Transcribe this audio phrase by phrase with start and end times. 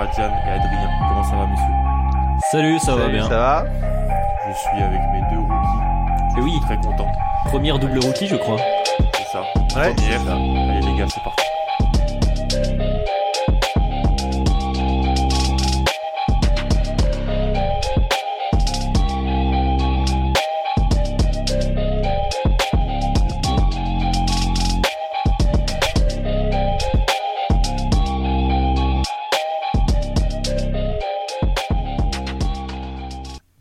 [0.00, 0.90] Madjan et Adrien.
[1.08, 1.74] Comment ça va, messieurs?
[2.50, 3.28] Salut, ça va bien.
[3.28, 3.64] Ça va?
[4.48, 6.38] Je suis avec mes deux rookies.
[6.38, 6.52] Et Je oui.
[6.64, 7.06] très content.
[7.44, 8.56] Première double rookie, je crois.
[9.14, 9.42] C'est ça.
[9.78, 10.32] Ouais, Première.
[10.32, 11.44] Allez, les gars, c'est parti.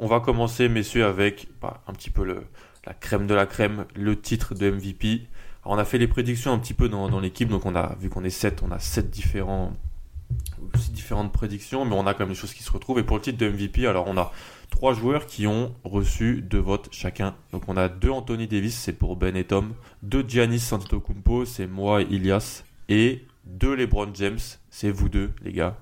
[0.10, 2.44] Va commencer, messieurs, avec bah, un petit peu le,
[2.86, 5.28] la crème de la crème, le titre de MVP.
[5.66, 8.10] On a fait les prédictions un petit peu dans, dans l'équipe, donc on a vu
[8.10, 9.74] qu'on est 7, on a 7 différents,
[10.76, 13.00] six différentes prédictions, mais on a quand même des choses qui se retrouvent.
[13.00, 14.32] Et pour le titre de MVP, alors on a
[14.70, 17.36] trois joueurs qui ont reçu deux votes chacun.
[17.52, 21.68] Donc on a deux Anthony Davis, c'est pour Ben et Tom, deux Giannis Antetokounmpo, c'est
[21.68, 25.78] moi et Ilias, et deux LeBron James, c'est vous deux, les gars.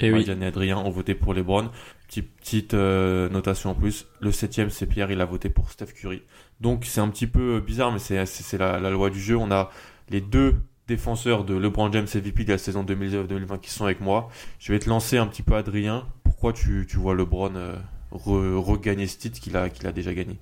[0.00, 0.24] Eh oui.
[0.28, 1.70] Et Adrien ont voté pour LeBron.
[2.08, 4.06] Petite, petite euh, notation en plus.
[4.20, 6.22] Le septième, c'est Pierre, il a voté pour Steph Curry.
[6.60, 9.36] Donc c'est un petit peu bizarre, mais c'est la, la loi du jeu.
[9.36, 9.70] On a
[10.10, 10.56] les deux
[10.88, 14.28] défenseurs de LeBron James MVP de la saison 2019-2020 qui sont avec moi.
[14.58, 16.06] Je vais te lancer un petit peu, Adrien.
[16.24, 17.76] Pourquoi tu, tu vois LeBron euh,
[18.12, 20.38] re- regagner ce titre qu'il a, qu'il a déjà gagné?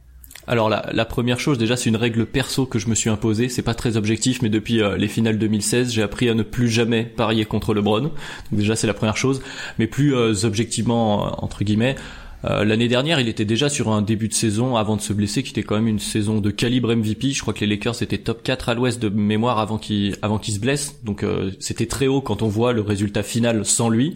[0.47, 3.49] Alors la, la première chose déjà c'est une règle perso que je me suis imposée,
[3.49, 6.69] c'est pas très objectif mais depuis euh, les finales 2016 j'ai appris à ne plus
[6.69, 8.01] jamais parier contre LeBron.
[8.01, 8.13] Donc
[8.51, 9.43] déjà c'est la première chose,
[9.79, 11.97] mais plus euh, objectivement euh, entre guillemets
[12.45, 15.43] euh, L'année dernière, il était déjà sur un début de saison avant de se blesser,
[15.43, 17.31] qui était quand même une saison de calibre MVP.
[17.31, 20.41] Je crois que les Lakers étaient top 4 à l'Ouest de mémoire avant qu'il avant
[20.43, 20.97] se blesse.
[21.05, 24.15] Donc euh, c'était très haut quand on voit le résultat final sans lui.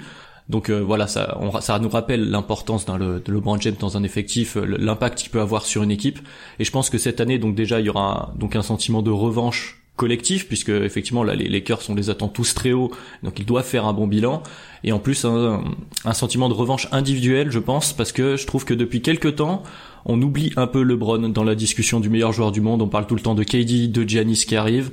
[0.49, 4.03] Donc euh, voilà, ça, on- ça nous rappelle l'importance d'un de LeBron James dans un
[4.03, 6.19] effectif, euh, l'impact qu'il peut avoir sur une équipe.
[6.59, 9.01] Et je pense que cette année, donc déjà, il y aura un- donc un sentiment
[9.03, 12.91] de revanche collectif, puisque effectivement là, les Lakers, on les attend tous très haut,
[13.23, 14.43] donc ils doivent faire un bon bilan.
[14.83, 15.63] Et en plus, un,
[16.05, 19.63] un sentiment de revanche individuel, je pense, parce que je trouve que depuis quelques temps,
[20.05, 22.83] on oublie un peu LeBron dans la discussion du meilleur joueur du monde.
[22.83, 24.91] On parle tout le temps de KD, de Giannis qui arrive.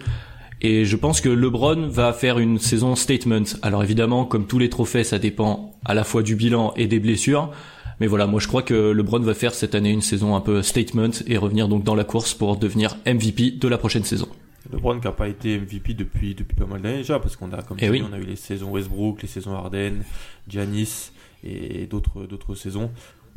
[0.64, 3.44] Et je pense que LeBron va faire une saison statement.
[3.64, 7.00] Alors évidemment, comme tous les trophées, ça dépend à la fois du bilan et des
[7.00, 7.52] blessures.
[8.00, 10.62] Mais voilà, moi je crois que LeBron va faire cette année une saison un peu
[10.62, 14.28] statement et revenir donc dans la course pour devenir MVP de la prochaine saison.
[14.72, 17.62] LeBron qui n'a pas été MVP depuis, depuis pas mal d'années déjà, parce qu'on a,
[17.64, 18.04] comme Eh tu oui.
[18.08, 20.04] on a eu les saisons Westbrook, les saisons Harden,
[20.48, 21.12] Giannis
[21.44, 22.92] et d'autres, d'autres saisons.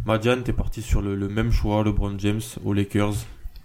[0.06, 3.14] Madiane, t'es parti sur le, le même choix, LeBron James aux Lakers.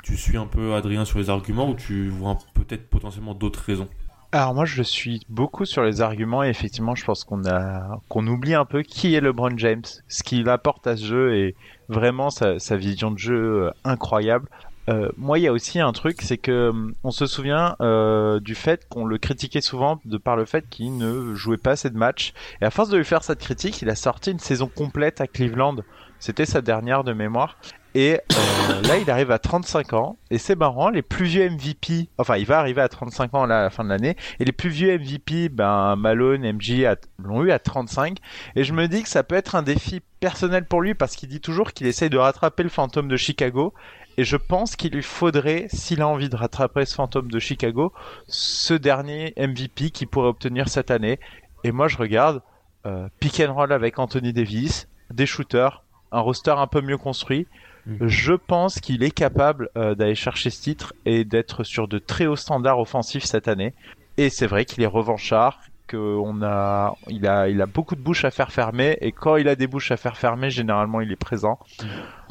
[0.03, 3.87] Tu suis un peu Adrien sur les arguments ou tu vois peut-être potentiellement d'autres raisons
[4.31, 8.25] Alors moi je suis beaucoup sur les arguments et effectivement je pense qu'on a qu'on
[8.27, 11.55] oublie un peu qui est LeBron James, ce qu'il apporte à ce jeu et
[11.89, 14.47] vraiment sa, sa vision de jeu euh, incroyable.
[14.89, 18.39] Euh, moi il y a aussi un truc c'est que hum, on se souvient euh,
[18.39, 21.89] du fait qu'on le critiquait souvent de par le fait qu'il ne jouait pas assez
[21.89, 24.67] de matchs et à force de lui faire cette critique il a sorti une saison
[24.73, 25.75] complète à Cleveland.
[26.19, 27.55] C'était sa dernière de mémoire.
[27.95, 30.17] Et euh, là, il arrive à 35 ans.
[30.29, 33.59] Et c'est marrant, les plus vieux MVP, enfin, il va arriver à 35 ans là,
[33.59, 34.15] à la fin de l'année.
[34.39, 36.85] Et les plus vieux MVP, ben, Malone, MJ,
[37.17, 38.17] l'ont eu à 35.
[38.55, 41.29] Et je me dis que ça peut être un défi personnel pour lui parce qu'il
[41.29, 43.73] dit toujours qu'il essaye de rattraper le fantôme de Chicago.
[44.17, 47.93] Et je pense qu'il lui faudrait, s'il a envie de rattraper ce fantôme de Chicago,
[48.27, 51.19] ce dernier MVP qu'il pourrait obtenir cette année.
[51.63, 52.41] Et moi, je regarde
[52.85, 57.47] euh, pick and roll avec Anthony Davis, des shooters, un roster un peu mieux construit.
[57.85, 58.07] Mhm.
[58.07, 62.25] Je pense qu'il est capable euh, d'aller chercher ce titre et d'être sur de très
[62.25, 63.73] hauts standards offensifs cette année.
[64.17, 68.25] Et c'est vrai qu'il est revanchard, qu'on a, il a, il a beaucoup de bouches
[68.25, 68.97] à faire fermer.
[69.01, 71.57] Et quand il a des bouches à faire fermer, généralement, il est présent.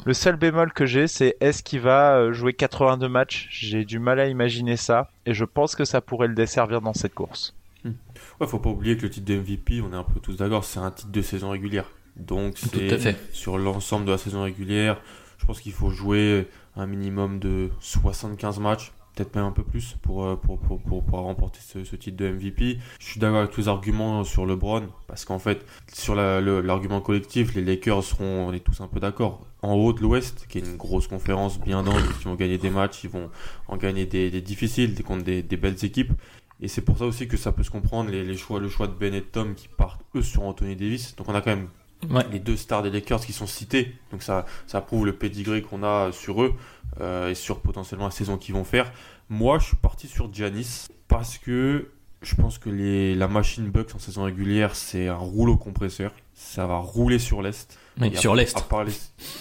[0.05, 3.47] Le seul bémol que j'ai, c'est est-ce qu'il va euh, jouer 82 matchs?
[3.51, 5.09] J'ai du mal à imaginer ça.
[5.25, 7.53] Et je pense que ça pourrait le desservir dans cette course.
[7.85, 10.63] Ouais, faut pas oublier que le titre de MVP, on est un peu tous d'accord,
[10.63, 11.85] c'est un titre de saison régulière.
[12.15, 13.15] Donc Tout c'est à fait.
[13.31, 15.01] sur l'ensemble de la saison régulière,
[15.39, 19.95] je pense qu'il faut jouer un minimum de 75 matchs, peut-être même un peu plus
[20.01, 22.77] pour, euh, pour, pour, pour, remporter ce, titre de MVP.
[22.99, 27.55] Je suis d'accord avec tous les arguments sur LeBron, parce qu'en fait, sur l'argument collectif,
[27.55, 29.45] les Lakers seront, on est tous un peu d'accord.
[29.61, 32.69] En haut de l'Ouest, qui est une grosse conférence bien dense, ils vont gagner des
[32.69, 33.29] matchs, ils vont
[33.67, 36.13] en gagner des, difficiles, des contre des, belles équipes.
[36.61, 38.93] Et c'est pour ça aussi que ça peut se comprendre les, choix, le choix de
[38.93, 41.15] Ben et Tom qui partent eux sur Anthony Davis.
[41.15, 41.69] Donc on a quand même
[42.09, 42.25] ouais.
[42.31, 43.95] les deux stars des Lakers qui sont cités.
[44.11, 46.53] Donc ça, ça prouve le pedigree qu'on a sur eux
[47.01, 48.91] euh, et sur potentiellement la saison qu'ils vont faire.
[49.29, 51.89] Moi, je suis parti sur Giannis parce que
[52.21, 56.11] je pense que les, la machine Bucks en saison régulière, c'est un rouleau compresseur.
[56.33, 57.77] Ça va rouler sur l'Est.
[57.99, 58.57] Oui, sur l'Est.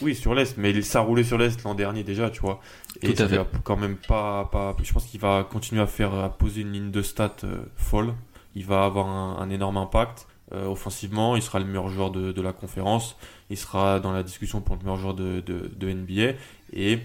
[0.02, 2.60] Oui, sur l'Est, mais ça a roulé sur l'Est l'an dernier déjà, tu vois.
[3.02, 3.40] Et Tout à fait.
[3.64, 4.76] quand même pas, pas.
[4.82, 8.14] Je pense qu'il va continuer à faire, à poser une ligne de stats euh, folle.
[8.54, 10.26] Il va avoir un, un énorme impact.
[10.52, 13.16] Euh, offensivement, il sera le meilleur joueur de, la conférence.
[13.50, 15.42] Il sera dans la discussion pour le meilleur joueur de,
[15.80, 16.38] NBA.
[16.72, 17.00] Et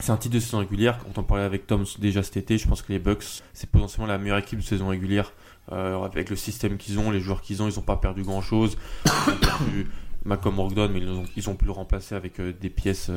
[0.00, 0.98] c'est un titre de saison régulière.
[0.98, 4.06] Quand on parlait avec Tom déjà cet été, je pense que les Bucks, c'est potentiellement
[4.06, 5.32] la meilleure équipe de saison régulière.
[5.72, 8.40] Euh, avec le système qu'ils ont, les joueurs qu'ils ont, ils n'ont pas perdu grand
[8.40, 8.78] chose.
[9.04, 9.90] Ils ont perdu
[10.24, 10.54] Malcolm
[10.92, 11.00] mais
[11.36, 13.10] ils ont, pu le remplacer avec euh, des pièces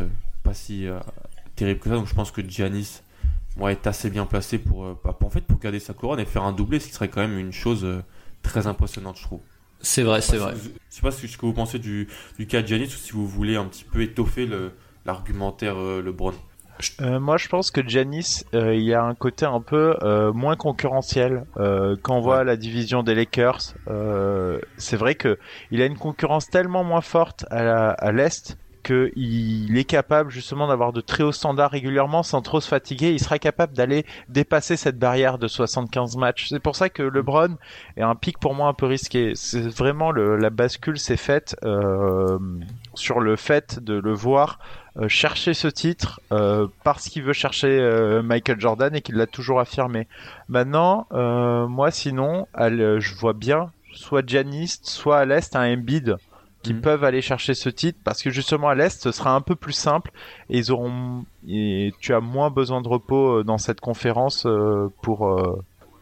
[0.43, 0.87] pas si
[1.55, 1.95] terribles que ça.
[1.95, 3.01] Donc je pense que Giannis
[3.57, 6.79] ouais, est assez bien placé pour, bah, pour garder sa couronne et faire un doublé,
[6.79, 7.85] ce qui serait quand même une chose
[8.41, 9.41] très impressionnante, je trouve.
[9.81, 10.53] C'est vrai, c'est vrai.
[10.55, 12.97] Si vous, je sais pas ce que vous pensez du, du cas de Giannis ou
[12.97, 14.47] si vous voulez un petit peu étoffer
[15.05, 16.33] l'argumentaire LeBron.
[17.01, 20.31] Euh, moi, je pense que Giannis, euh, il y a un côté un peu euh,
[20.31, 21.45] moins concurrentiel.
[21.57, 25.37] Euh, quand on voit la division des Lakers, euh, c'est vrai que
[25.71, 30.93] il a une concurrence tellement moins forte à, à l'est qu'il est capable justement d'avoir
[30.93, 33.11] de très hauts standards régulièrement sans trop se fatiguer.
[33.11, 36.47] Il sera capable d'aller dépasser cette barrière de 75 matchs.
[36.49, 37.57] C'est pour ça que LeBron
[37.97, 39.33] est un pic pour moi un peu risqué.
[39.35, 42.37] C'est vraiment la bascule s'est faite euh,
[42.93, 44.59] sur le fait de le voir
[44.97, 47.69] euh, chercher ce titre euh, parce qu'il veut chercher
[48.23, 50.07] Michael Jordan et qu'il l'a toujours affirmé.
[50.47, 56.17] Maintenant, moi sinon, je vois bien soit Giannis, soit à l'est un Embiid
[56.61, 56.81] qui mmh.
[56.81, 59.73] peuvent aller chercher ce titre parce que justement à l'est ce sera un peu plus
[59.73, 60.11] simple
[60.49, 64.45] et ils auront et tu as moins besoin de repos dans cette conférence
[65.01, 65.57] pour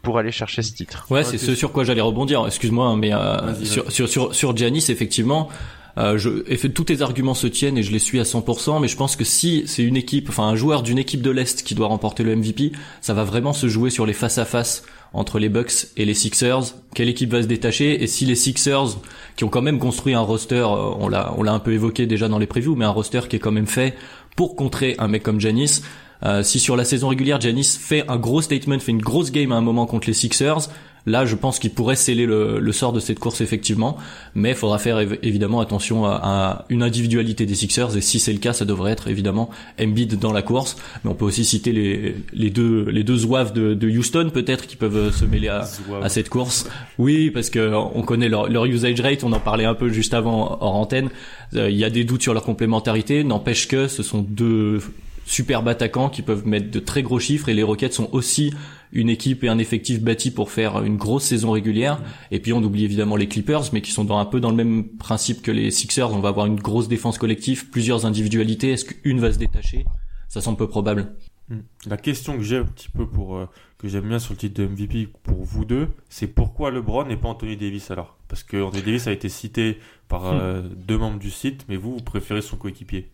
[0.08, 1.06] pour aller chercher ce titre.
[1.10, 2.46] Ouais, c'est ce sur quoi j'allais rebondir.
[2.46, 5.50] Excuse-moi, mais euh, sur, sur sur sur Giannis effectivement,
[5.98, 8.88] euh, je, et tous tes arguments se tiennent et je les suis à 100%, mais
[8.88, 11.76] je pense que si c'est une équipe, enfin un joueur d'une équipe de l'Est qui
[11.76, 12.72] doit remporter le MVP,
[13.02, 14.84] ça va vraiment se jouer sur les face-à-face
[15.14, 16.76] entre les Bucks et les Sixers.
[16.94, 18.98] Quelle équipe va se détacher Et si les Sixers,
[19.36, 22.28] qui ont quand même construit un roster, on l'a, on l'a un peu évoqué déjà
[22.28, 23.96] dans les previews, mais un roster qui est quand même fait
[24.36, 25.82] pour contrer un mec comme Janis,
[26.24, 29.52] euh, si sur la saison régulière Janis fait un gros statement, fait une grosse game
[29.52, 30.70] à un moment contre les Sixers,
[31.08, 33.98] Là, je pense qu'il pourrait sceller le, le, sort de cette course effectivement,
[34.36, 38.20] mais il faudra faire év évidemment attention à, à, une individualité des Sixers et si
[38.20, 39.50] c'est le cas, ça devrait être évidemment
[39.82, 40.76] Embiid dans la course.
[41.04, 44.68] Mais on peut aussi citer les, les deux les deux zouaves de, de Houston peut-être
[44.68, 45.66] qui peuvent se mêler à,
[46.04, 46.68] à, cette course.
[46.98, 50.14] Oui, parce que on connaît leur, leur, usage rate, on en parlait un peu juste
[50.14, 51.10] avant hors antenne.
[51.56, 54.82] Euh, il y a des doutes sur leur complémentarité, n'empêche que ce sont deux
[55.28, 58.54] superbes attaquants qui peuvent mettre de très gros chiffres et les Rockets sont aussi
[58.94, 62.02] une équipe et un effectif bâti pour faire une grosse saison régulière.
[62.32, 64.56] Et puis on oublie évidemment les Clippers, mais qui sont dans un peu dans le
[64.56, 66.12] même principe que les Sixers.
[66.12, 68.72] On va avoir une grosse défense collective, plusieurs individualités.
[68.72, 69.86] Est-ce qu'une va se détacher?
[70.30, 71.14] Ça semble peu probable.
[71.86, 73.48] La question que j'ai un petit peu pour euh,
[73.78, 77.16] que j'aime bien sur le titre de MVP pour vous deux, c'est pourquoi LeBron et
[77.16, 78.18] pas Anthony Davis alors?
[78.28, 80.76] Parce que Anthony Davis a été cité par euh, hmm.
[80.76, 83.10] deux membres du site, mais vous, vous préférez son coéquipier?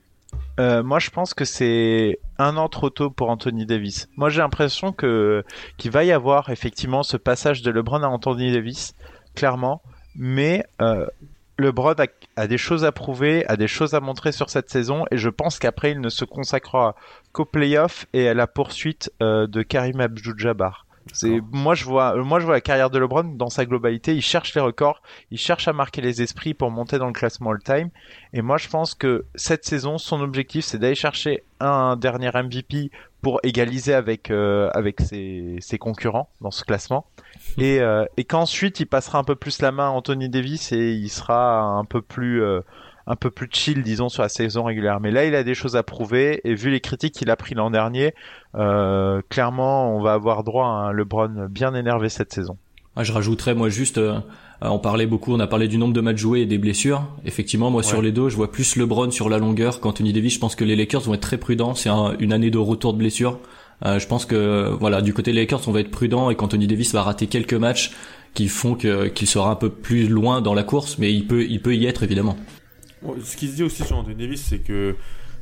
[0.60, 4.08] Euh, moi, je pense que c'est un an trop tôt pour Anthony Davis.
[4.18, 8.94] Moi, j'ai l'impression qu'il va y avoir effectivement ce passage de LeBron à Anthony Davis,
[9.36, 9.82] clairement.
[10.16, 11.08] Mais euh,
[11.58, 11.96] LeBron
[12.36, 15.30] a, des choses à prouver, a des choses à montrer sur cette saison, et je
[15.30, 16.96] pense qu'après, il ne se consacrera
[17.32, 20.86] qu'au playoff et à la poursuite euh, de Karim Abdul-Jabbar.
[21.12, 24.22] C'est moi je vois moi je vois la carrière de LeBron dans sa globalité, il
[24.22, 27.90] cherche les records, il cherche à marquer les esprits pour monter dans le classement all-time.
[28.32, 32.90] Et moi je pense que cette saison son objectif c'est d'aller chercher un dernier MVP
[33.22, 37.06] pour égaliser avec euh, avec ses, ses, concurrents dans ce classement.
[37.58, 40.94] Et euh, et qu'ensuite il passera un peu plus la main à Anthony Davis et
[40.94, 42.62] il sera un peu plus euh,
[43.08, 45.00] un peu plus chill, disons, sur la saison régulière.
[45.00, 47.56] Mais là, il a des choses à prouver et vu les critiques qu'il a pris
[47.56, 48.14] l'an dernier,
[48.56, 52.58] euh, clairement, on va avoir droit à un LeBron bien énervé cette saison.
[52.96, 54.20] Ah, je rajouterais, moi, juste, euh,
[54.62, 57.08] on parlait beaucoup, on a parlé du nombre de matchs joués et des blessures.
[57.26, 57.88] Effectivement, moi, ouais.
[57.88, 60.36] sur les deux, je vois plus LeBron sur la longueur qu'Anthony Davis.
[60.36, 61.74] Je pense que les Lakers vont être très prudents.
[61.74, 63.40] C'est un, une année de retour de blessure.
[63.86, 66.68] Euh, je pense que, voilà, du côté des Lakers, on va être prudent et qu'Anthony
[66.68, 67.92] Davis va rater quelques matchs
[68.34, 71.44] qui font que qu'il sera un peu plus loin dans la course, mais il peut
[71.44, 72.36] il peut y être évidemment.
[73.24, 74.96] Ce qui se dit aussi sur Anthony Davis, c'est que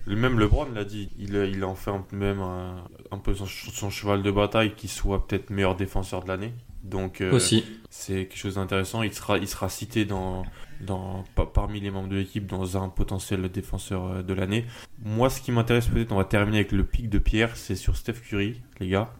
[0.07, 3.89] Même LeBron l'a dit, il, il en fait un, même un, un peu son, son
[3.89, 6.53] cheval de bataille qu'il soit peut-être meilleur défenseur de l'année.
[6.83, 7.63] Donc euh, Aussi.
[7.91, 9.03] c'est quelque chose d'intéressant.
[9.03, 10.43] Il sera, il sera cité dans,
[10.81, 14.65] dans, pa- parmi les membres de l'équipe dans un potentiel défenseur euh, de l'année.
[15.05, 17.95] Moi, ce qui m'intéresse peut-être, on va terminer avec le pic de Pierre, c'est sur
[17.95, 19.13] Steph Curry, les gars.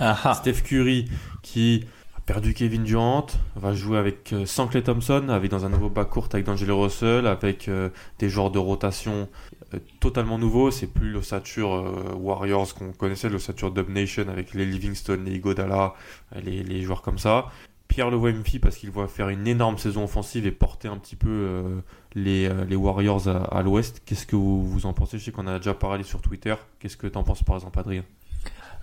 [0.00, 0.34] Ah ah.
[0.34, 1.08] Steph Curry
[1.42, 1.84] qui
[2.28, 6.28] perdu Kevin Durant, va jouer avec euh, sans Clay Thompson, avec dans un nouveau backcourt
[6.34, 9.30] avec D'Angelo Russell, avec euh, des joueurs de rotation
[9.72, 10.70] euh, totalement nouveaux.
[10.70, 15.94] C'est plus l'ossature euh, Warriors qu'on connaissait, l'ossature Dub Nation avec les Livingston, les Igodala,
[16.36, 17.46] euh, les, joueurs comme ça.
[17.88, 20.98] Pierre le voit MVP parce qu'il va faire une énorme saison offensive et porter un
[20.98, 21.80] petit peu
[22.14, 24.02] les, Warriors à, l'ouest.
[24.04, 25.18] Qu'est-ce que vous, vous en pensez?
[25.18, 26.54] Je sais qu'on a déjà parlé sur Twitter.
[26.78, 28.04] Qu'est-ce que t'en penses par exemple, Adrien?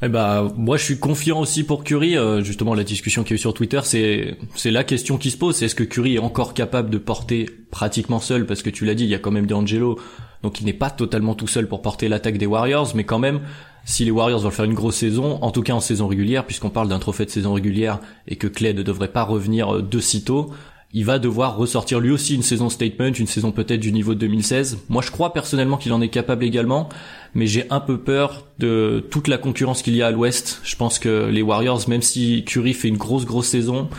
[0.02, 2.18] Eh ben, moi, je suis confiant aussi pour Curry.
[2.18, 5.32] Euh, justement, la discussion qu'il y a eu sur Twitter, c'est c'est la question qui
[5.32, 5.56] se pose.
[5.56, 8.46] C'est est-ce que Curry est encore capable de porter pratiquement seul?
[8.46, 9.98] Parce que tu l'as dit, il y a quand même D'Angelo,
[10.44, 13.40] donc il n'est pas totalement tout seul pour porter l'attaque des Warriors, mais quand même,
[13.86, 16.70] si les Warriors veulent faire une grosse saison, en tout cas en saison régulière, puisqu'on
[16.70, 20.00] parle d'un trophée de saison régulière et que Clay ne devrait pas revenir euh, de
[20.00, 20.52] sitôt,
[20.96, 24.20] il va devoir ressortir lui aussi une saison statement, une saison peut-être du niveau de
[24.20, 24.86] 2016.
[24.88, 26.88] Moi, je crois personnellement qu'il en est capable également,
[27.34, 30.62] mais j'ai un peu peur de toute la concurrence qu'il y a à l'Ouest.
[30.64, 33.90] Je pense que les Warriors, même si Curry fait une grosse grosse saison,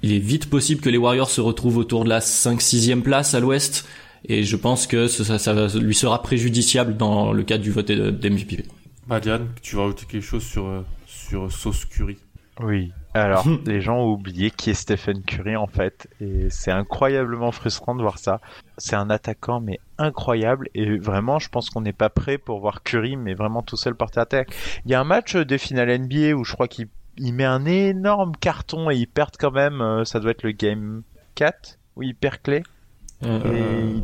[0.00, 3.40] il est vite possible que les Warriors se retrouvent autour de la 5-6e place à
[3.40, 3.86] l'Ouest,
[4.26, 8.64] et je pense que ça, lui sera préjudiciable dans le cadre du vote d'MVP.
[9.06, 12.16] Madiane, tu vas rajouter quelque chose sur, euh, sur Sauce Curry?
[12.62, 12.92] Oui.
[13.16, 17.94] Alors, les gens ont oublié qui est Stephen Curry en fait, et c'est incroyablement frustrant
[17.94, 18.40] de voir ça.
[18.78, 22.82] C'est un attaquant mais incroyable, et vraiment, je pense qu'on n'est pas prêt pour voir
[22.82, 24.54] Curry, mais vraiment tout seul porter attaque.
[24.84, 27.64] Il y a un match des finales NBA où je crois qu'il il met un
[27.64, 29.80] énorme carton et ils perdent quand même.
[29.80, 31.02] euh, Ça doit être le game
[31.34, 32.62] 4 où il perd Clay.
[33.24, 33.98] Euh,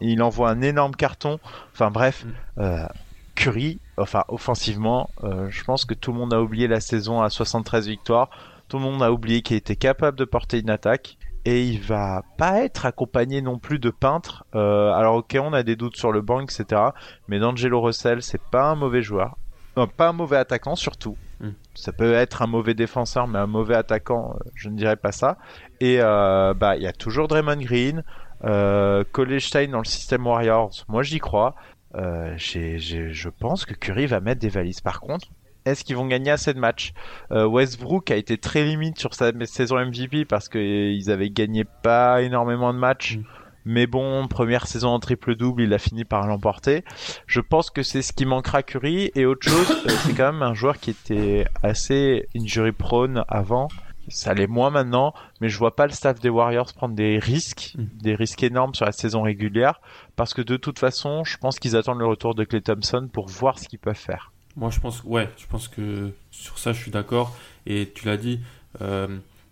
[0.00, 1.38] Et il envoie un énorme carton.
[1.74, 2.60] Enfin bref, Mm.
[2.62, 2.86] euh,
[3.34, 7.28] Curry, enfin offensivement, euh, je pense que tout le monde a oublié la saison à
[7.28, 8.30] 73 victoires.
[8.68, 11.18] Tout le monde a oublié qu'il était capable de porter une attaque.
[11.46, 14.46] Et il va pas être accompagné non plus de peintres.
[14.54, 16.80] Euh, alors ok, on a des doutes sur le banc, etc.
[17.28, 19.36] Mais D'Angelo Russell, c'est pas un mauvais joueur.
[19.76, 21.16] Non, pas un mauvais attaquant surtout.
[21.40, 21.50] Mm.
[21.74, 25.12] Ça peut être un mauvais défenseur, mais un mauvais attaquant, euh, je ne dirais pas
[25.12, 25.36] ça.
[25.80, 28.04] Et euh, bah il y a toujours Draymond Green,
[28.44, 29.04] euh,
[29.38, 30.84] Stein dans le système Warriors.
[30.88, 31.54] Moi j'y crois.
[31.96, 34.80] Euh, je pense que Curry va mettre des valises.
[34.80, 35.28] Par contre,
[35.64, 36.92] est-ce qu'ils vont gagner assez de matchs
[37.30, 42.22] Euh, Westbrook a été très limite sur sa saison MVP parce qu'ils avaient gagné pas
[42.22, 43.16] énormément de matchs.
[43.16, 43.24] Mm.
[43.66, 46.84] Mais bon, première saison en triple-double, il a fini par l'emporter.
[47.26, 49.10] Je pense que c'est ce qui manquera à Curry.
[49.14, 53.68] Et autre chose, euh, c'est quand même un joueur qui était assez injury prone avant.
[54.08, 57.72] Ça l'est moins maintenant, mais je vois pas le staff des Warriors prendre des risques,
[57.78, 57.84] Mm.
[58.02, 59.80] des risques énormes sur la saison régulière,
[60.14, 63.28] parce que de toute façon, je pense qu'ils attendent le retour de Clay Thompson pour
[63.28, 64.33] voir ce qu'ils peuvent faire.
[64.56, 67.36] Moi, je pense, ouais, je pense que sur ça, je suis d'accord.
[67.66, 68.40] Et tu l'as dit,
[68.82, 69.08] euh,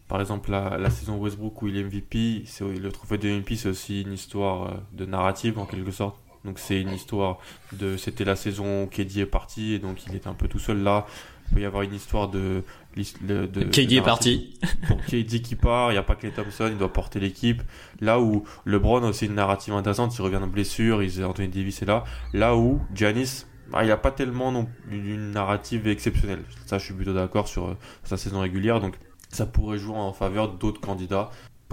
[0.08, 3.56] par exemple, la, la saison Westbrook où il est MVP, c'est, le trophée de MVP,
[3.56, 6.16] c'est aussi une histoire euh, de narrative en quelque sorte.
[6.44, 7.38] Donc, c'est une histoire
[7.72, 7.96] de.
[7.96, 10.82] C'était la saison où KD est parti et donc il était un peu tout seul
[10.82, 11.06] là.
[11.48, 12.62] Il peut y avoir une histoire de.
[13.20, 14.58] de, de- KD est parti.
[14.88, 17.62] donc KD qui part, il n'y a pas Clay Thompson, il doit porter l'équipe.
[18.00, 21.82] Là où LeBron a aussi une narrative intéressante, il revient de blessure, il, Anthony Davis
[21.82, 22.04] est là.
[22.32, 26.44] Là où Giannis, bah, il n'y a pas tellement non, une narrative exceptionnelle.
[26.66, 28.80] Ça, je suis plutôt d'accord sur euh, sa saison régulière.
[28.80, 28.98] Donc
[29.30, 31.30] ça pourrait jouer en faveur d'autres candidats,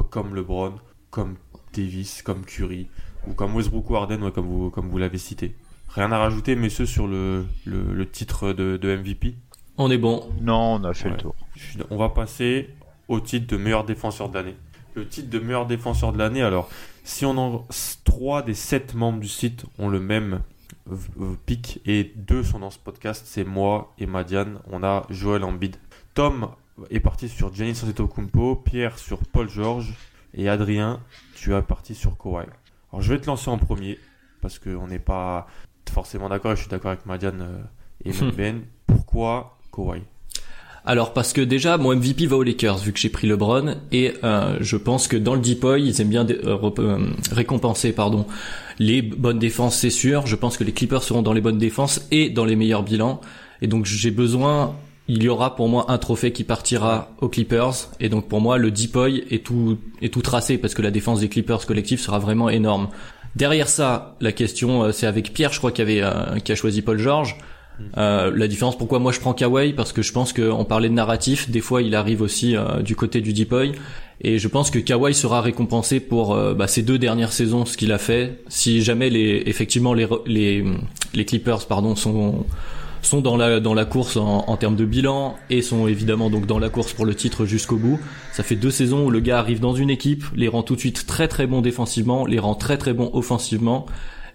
[0.09, 0.75] comme LeBron,
[1.09, 1.35] comme
[1.73, 2.87] Davis, comme Curry,
[3.27, 5.55] ou comme Westbrook ou Harden, ouais, comme vous, comme vous l'avez cité.
[5.89, 9.35] Rien à rajouter, messieurs, sur le, le, le titre de, de MVP.
[9.77, 10.29] On est bon.
[10.41, 11.11] Non, on a fait Ouais.
[11.11, 11.35] le tour.
[11.89, 12.69] On va passer
[13.07, 14.55] au titre de meilleur défenseur de l'année.
[14.95, 16.69] Le titre de meilleur défenseur de l'année, alors,
[17.03, 17.67] si on en.
[18.03, 20.41] 3 des 7 membres du site ont le même
[21.45, 24.59] pic et deux sont dans ce podcast, c'est moi et Madiane.
[24.71, 25.75] On a Joel Embiid.
[26.13, 26.49] Tom
[26.89, 29.93] est parti sur Giannis Antetokounmpo, Pierre sur Paul George
[30.33, 30.99] et Adrien,
[31.35, 32.45] tu as parti sur Kawhi.
[32.91, 33.99] Alors, je vais te lancer en premier
[34.41, 35.47] parce qu'on n'est pas
[35.91, 37.61] forcément d'accord je suis d'accord avec Madiane euh,
[38.05, 38.61] et même Ben.
[38.87, 40.01] Pourquoi Kawhi?
[40.85, 44.13] Alors parce que déjà mon MVP va aux Lakers vu que j'ai pris LeBron et
[44.23, 48.25] euh, je pense que dans le Deep Boy ils aiment bien euh, récompenser pardon
[48.79, 50.25] les bonnes défenses c'est sûr.
[50.25, 53.21] Je pense que les Clippers seront dans les bonnes défenses et dans les meilleurs bilans
[53.61, 54.75] et donc j'ai besoin
[55.07, 58.57] il y aura pour moi un trophée qui partira aux Clippers et donc pour moi
[58.57, 61.99] le Deep Boy est tout est tout tracé parce que la défense des Clippers collectif
[61.99, 62.89] sera vraiment énorme.
[63.35, 66.51] Derrière ça, la question euh, c'est avec Pierre, je crois qu'il y avait euh, qui
[66.51, 67.37] a choisi Paul George.
[67.97, 69.73] Euh, la différence, pourquoi moi je prends Kawhi?
[69.73, 73.21] Parce que je pense qu'on parlait de narratif, des fois il arrive aussi du côté
[73.21, 73.71] du Deep Boy,
[74.21, 77.77] et je pense que Kawhi sera récompensé pour euh, bah, ces deux dernières saisons, ce
[77.77, 78.41] qu'il a fait.
[78.49, 80.65] Si jamais les, effectivement les, les
[81.13, 82.45] les Clippers pardon sont
[83.01, 86.45] sont dans la dans la course en, en, termes de bilan et sont évidemment donc
[86.45, 87.99] dans la course pour le titre jusqu'au bout.
[88.33, 90.81] Ça fait deux saisons où le gars arrive dans une équipe, les rend tout de
[90.81, 93.85] suite très très bons défensivement, les rend très très bons offensivement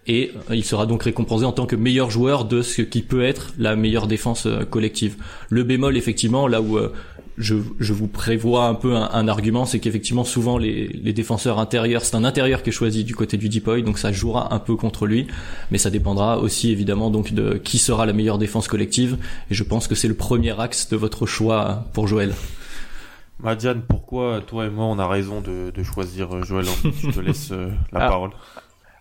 [0.06, 3.54] et il sera donc récompensé en tant que meilleur joueur de ce qui peut être
[3.58, 5.16] la meilleure défense euh, collective.
[5.48, 6.92] Le bémol effectivement là où euh,
[7.38, 11.58] je, je, vous prévois un peu un, un argument, c'est qu'effectivement souvent les, les, défenseurs
[11.58, 14.58] intérieurs, c'est un intérieur qui est choisi du côté du Deep donc ça jouera un
[14.58, 15.26] peu contre lui,
[15.70, 19.18] mais ça dépendra aussi évidemment donc de qui sera la meilleure défense collective,
[19.50, 22.34] et je pense que c'est le premier axe de votre choix pour Joël.
[23.40, 26.66] Madiane, pourquoi toi et moi on a raison de, de choisir Joël
[27.02, 27.50] Je te laisse
[27.92, 28.08] la ah.
[28.08, 28.30] parole.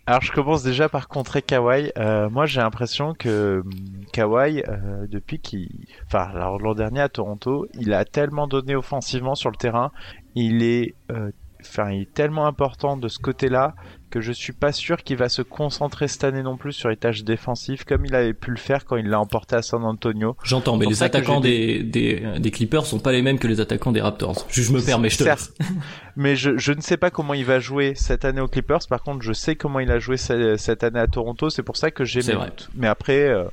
[0.05, 1.91] Alors je commence déjà par contrer Kawhi.
[1.97, 3.71] Euh, moi j'ai l'impression que hum,
[4.11, 5.69] Kawhi, euh, depuis qu'il,
[6.05, 9.91] enfin l'an dernier à Toronto, il a tellement donné offensivement sur le terrain,
[10.35, 11.31] il est, euh,
[11.65, 13.75] enfin il est tellement important de ce côté-là
[14.09, 16.97] que je suis pas sûr qu'il va se concentrer cette année non plus sur les
[16.97, 20.37] tâches défensives comme il avait pu le faire quand il l'a emporté à San Antonio.
[20.43, 23.91] J'entends, mais les attaquants des, des, des, Clippers sont pas les mêmes que les attaquants
[23.91, 24.45] des Raptors.
[24.49, 25.23] Je, je me permets, je te
[26.15, 28.87] mais je, je ne sais pas comment il va jouer cette année aux Clippers.
[28.87, 31.49] Par contre, je sais comment il a joué cette année à Toronto.
[31.49, 32.69] C'est pour ça que j'ai mes doutes.
[32.75, 33.45] Mais après, euh,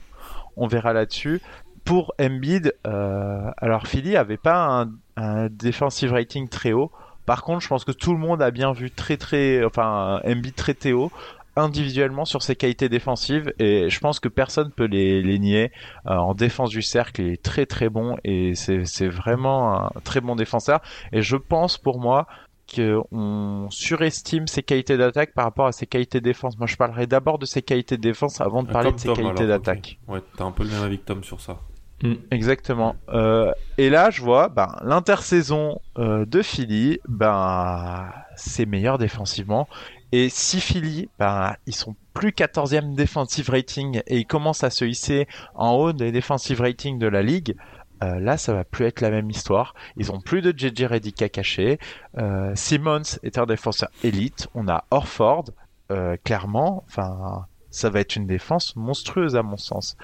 [0.56, 1.40] on verra là-dessus.
[1.84, 6.92] Pour Embiid, euh, alors Philly avait pas un, un defensive rating très haut.
[7.26, 10.54] Par contre, je pense que tout le monde a bien vu très très, enfin, Embiid
[10.54, 11.10] très haut
[11.56, 15.72] individuellement sur ses qualités défensives et je pense que personne peut les, les nier.
[16.06, 20.20] Euh, en défense du cercle, il est très très bon et c'est vraiment un très
[20.20, 20.80] bon défenseur.
[21.12, 22.26] Et je pense pour moi
[22.72, 26.56] qu'on surestime ses qualités d'attaque par rapport à ses qualités de défense.
[26.56, 29.16] Moi, je parlerai d'abord de ses qualités de défense avant de parler de ses Tom,
[29.16, 29.98] qualités d'attaque.
[30.06, 30.12] Okay.
[30.12, 31.58] Ouais, t'as un peu le même avis que Tom sur ça.
[32.02, 32.14] Mm.
[32.30, 32.96] Exactement.
[33.10, 39.68] Euh, et là, je vois ben, l'intersaison euh, de Philly, ben, c'est meilleur défensivement.
[40.12, 44.84] Et si Philly, ben, ils sont plus 14e defensive rating et ils commencent à se
[44.84, 47.54] hisser en haut des defensive ratings de la ligue,
[48.02, 49.74] euh, là, ça va plus être la même histoire.
[49.96, 51.78] Ils ont plus de JJ Redick à cacher.
[52.18, 54.48] Euh, Simmons est un défenseur élite.
[54.54, 55.44] On a Orford,
[55.90, 56.82] euh, clairement.
[56.88, 59.96] Enfin, ça va être une défense monstrueuse à mon sens.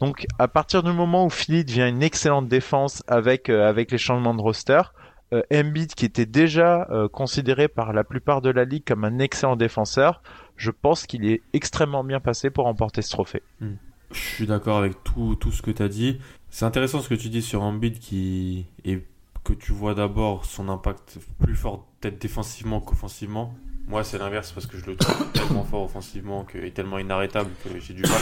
[0.00, 3.98] Donc à partir du moment où Philly devient une excellente défense avec euh, avec les
[3.98, 4.82] changements de roster,
[5.32, 9.18] euh, Embiid qui était déjà euh, considéré par la plupart de la ligue comme un
[9.18, 10.22] excellent défenseur,
[10.56, 13.42] je pense qu'il est extrêmement bien passé pour remporter ce trophée.
[13.60, 13.74] Mm.
[14.12, 16.20] Je suis d'accord avec tout tout ce que tu as dit.
[16.50, 18.66] C'est intéressant ce que tu dis sur Embiid qui
[19.42, 23.54] que tu vois d'abord son impact plus fort peut-être défensivement qu'offensivement.
[23.86, 27.50] Moi, c'est l'inverse parce que je le trouve tellement fort offensivement que, et tellement inarrêtable
[27.62, 28.20] que j'ai du mal.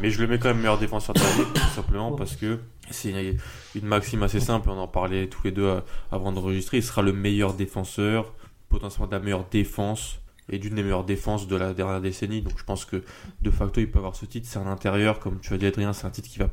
[0.00, 2.58] Mais je le mets quand même meilleur défenseur de l'année, tout simplement parce que
[2.90, 3.38] c'est une,
[3.74, 4.70] une, maxime assez simple.
[4.70, 6.78] On en parlait tous les deux euh, avant d'enregistrer.
[6.78, 8.32] Il sera le meilleur défenseur,
[8.68, 12.42] potentiellement de la meilleure défense et d'une des meilleures défenses de la dernière décennie.
[12.42, 13.02] Donc je pense que
[13.40, 14.48] de facto, il peut avoir ce titre.
[14.50, 16.50] C'est un intérieur, comme tu as dit, Adrien, c'est un titre qui va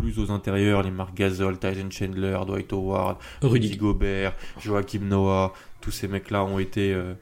[0.00, 5.90] plus aux intérieurs, les Marc Gasol, Tyson Chandler, Dwight Howard, Rudy Gobert, Joachim Noah, tous
[5.90, 7.14] ces mecs-là ont été euh,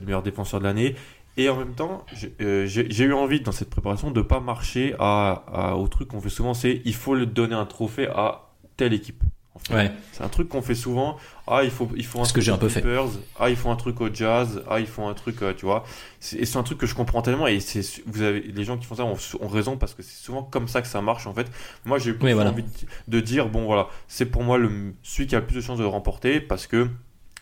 [0.00, 0.94] de meilleurs défenseurs de l'année.
[1.38, 5.44] Et en même temps, j'ai euh, eu envie dans cette préparation de pas marcher à,
[5.52, 8.94] à au truc qu'on fait souvent, c'est il faut le donner un trophée à telle
[8.94, 9.22] équipe.
[9.54, 9.74] En fait.
[9.74, 9.92] Ouais.
[10.12, 11.16] C'est un truc qu'on fait souvent.
[11.46, 13.08] Ah, il faut, il faut un Ce truc que j'ai un peu Clippers.
[13.38, 14.62] Ah, il faut un truc au Jazz.
[14.68, 15.84] Ah, il faut un truc, euh, tu vois.
[16.38, 17.46] Et c'est un truc que je comprends tellement.
[17.46, 20.22] Et c'est, vous avez, les gens qui font ça ont, ont raison parce que c'est
[20.22, 21.50] souvent comme ça que ça marche en fait.
[21.86, 22.50] Moi, j'ai oui, voilà.
[22.50, 22.68] envie de,
[23.08, 25.78] de, dire bon voilà, c'est pour moi le celui qui a le plus de chances
[25.78, 26.88] de le remporter parce que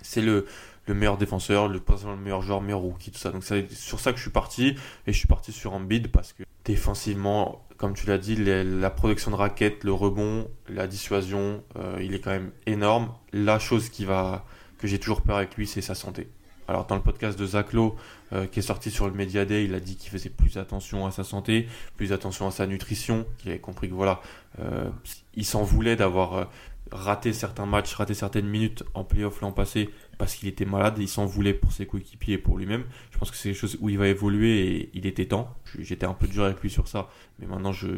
[0.03, 0.47] c'est le
[0.87, 3.31] le meilleur défenseur, le, le meilleur joueur, meilleur rookie, tout ça.
[3.31, 6.33] Donc c'est sur ça que je suis parti et je suis parti sur Embiid parce
[6.33, 11.99] que défensivement, comme tu l'as dit, la production de raquettes, le rebond, la dissuasion, euh,
[12.03, 13.13] il est quand même énorme.
[13.33, 14.45] La chose qui va
[14.79, 16.29] que j'ai toujours peur avec lui, c'est sa santé.
[16.67, 17.95] Alors dans le podcast de Zach Lowe,
[18.33, 21.05] euh, qui est sorti sur le Media Day, il a dit qu'il faisait plus attention
[21.07, 24.23] à sa santé, plus attention à sa nutrition, qu'il avait compris que voilà,
[24.61, 24.89] euh,
[25.35, 26.49] il s'en voulait d'avoir
[26.91, 31.09] raté certains matchs, raté certaines minutes en playoff l'an passé parce qu'il était malade, il
[31.09, 32.85] s'en voulait pour ses coéquipiers et pour lui-même.
[33.11, 35.55] Je pense que c'est des choses où il va évoluer et il était temps.
[35.79, 37.89] J'étais un peu dur avec lui sur ça, mais maintenant je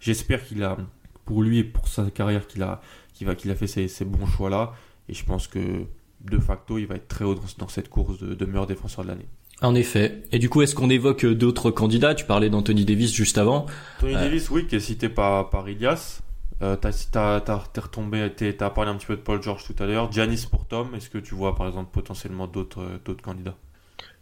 [0.00, 0.76] j'espère qu'il a
[1.24, 2.80] pour lui et pour sa carrière qu'il a
[3.14, 4.74] qu'il va qu'il a fait ces, ces bons choix là
[5.08, 5.84] et je pense que
[6.20, 9.04] de facto il va être très haut dans, dans cette course de, de meilleur défenseur
[9.04, 9.28] de l'année.
[9.60, 10.24] En effet.
[10.32, 12.16] Et du coup, est-ce qu'on évoque d'autres candidats?
[12.16, 13.66] Tu parlais d'Anthony Davis juste avant.
[14.00, 14.18] Tony euh...
[14.18, 16.20] Davis, oui, qui est cité par, par Ilias.
[16.62, 20.12] Euh, t'as, t'es retombé, t'as parlé un petit peu de Paul George tout à l'heure.
[20.12, 23.56] Giannis pour Tom, est-ce que tu vois par exemple potentiellement d'autres, d'autres candidats?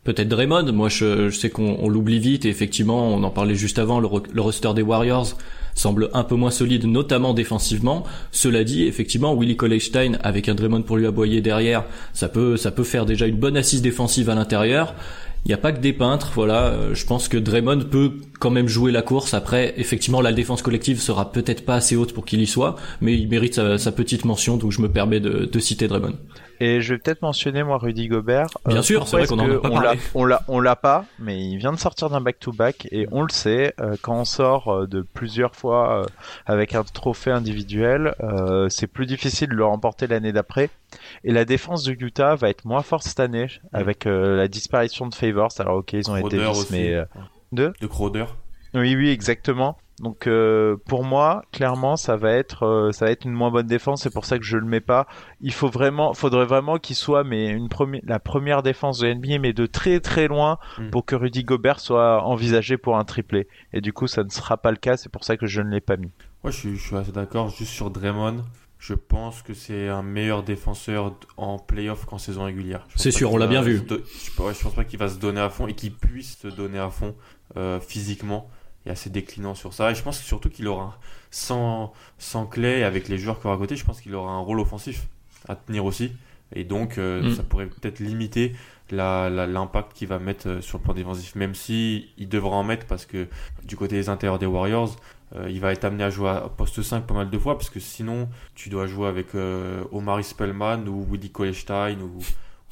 [0.03, 0.73] Peut-être Draymond.
[0.73, 4.01] Moi, je, je sais qu'on on l'oublie vite et effectivement, on en parlait juste avant.
[4.01, 5.37] Le, le, roster des Warriors
[5.75, 8.05] semble un peu moins solide, notamment défensivement.
[8.33, 12.71] Cela dit, effectivement, Willie College-Stein avec un Draymond pour lui aboyer derrière, ça peut, ça
[12.71, 14.95] peut faire déjà une bonne assise défensive à l'intérieur.
[15.45, 16.67] Il n'y a pas que des peintres, voilà.
[16.67, 19.35] euh, je pense que Draymond peut quand même jouer la course.
[19.35, 23.15] Après, effectivement, la défense collective sera peut-être pas assez haute pour qu'il y soit, mais
[23.15, 26.15] il mérite sa, sa petite mention, donc je me permets de, de citer Draymond.
[26.63, 28.49] Et je vais peut-être mentionner moi Rudy Gobert.
[28.67, 29.99] Bien sûr, c'est vrai qu'on en a pas parlé.
[30.15, 33.31] On l'a, on l'a pas, mais il vient de sortir d'un back-to-back et on le
[33.31, 36.07] sait, euh, quand on sort euh, de plusieurs fois euh,
[36.45, 40.69] avec un trophée individuel, euh, c'est plus difficile de le remporter l'année d'après.
[41.25, 45.07] Et la défense de Utah va être moins forte cette année avec euh, la disparition
[45.07, 45.53] de Favors.
[45.59, 46.73] Alors ok, ils ont été Crowder aussi.
[46.73, 47.05] mais euh,
[47.53, 47.73] de?
[47.89, 48.27] Crowder.
[48.75, 49.79] oui, oui, exactement.
[50.01, 53.67] Donc euh, pour moi, clairement, ça va être euh, ça va être une moins bonne
[53.67, 54.01] défense.
[54.03, 55.07] C'est pour ça que je le mets pas.
[55.43, 59.39] Il faut vraiment, faudrait vraiment qu'il soit mais une première la première défense de NBA,
[59.41, 60.89] mais de très très loin Mm.
[60.89, 63.47] pour que Rudy Gobert soit envisagé pour un triplé.
[63.75, 64.97] Et du coup, ça ne sera pas le cas.
[64.97, 66.11] C'est pour ça que je ne l'ai pas mis.
[66.45, 67.51] Ouais, je je suis assez d'accord.
[67.51, 68.43] Juste sur Draymond,
[68.81, 72.87] je pense que c'est un meilleur défenseur en playoff qu'en saison régulière.
[72.97, 73.81] C'est sûr, on l'a bien vu.
[73.83, 76.39] do- Je, ouais, je pense pas qu'il va se donner à fond et qu'il puisse
[76.39, 77.15] se donner à fond
[77.57, 78.49] euh, physiquement.
[78.85, 79.91] Il est assez déclinant sur ça.
[79.91, 80.99] Et je pense surtout qu'il aura,
[81.31, 84.41] sans, sans clé, avec les joueurs qu'il aura à côté, je pense qu'il aura un
[84.41, 85.09] rôle offensif
[85.47, 86.13] à tenir aussi.
[86.55, 87.35] Et donc, euh, Mm.
[87.37, 88.55] ça pourrait peut-être limiter
[88.91, 91.35] l'impact qu'il va mettre euh, sur le plan défensif.
[91.35, 93.29] Même si il devra en mettre parce que
[93.65, 94.97] du côté des intérieurs des Warriors,
[95.49, 97.81] il va être amené à jouer à poste 5 pas mal de fois parce que
[97.81, 102.19] sinon tu dois jouer avec euh, Omari Spellman ou Willy Kolestein ou,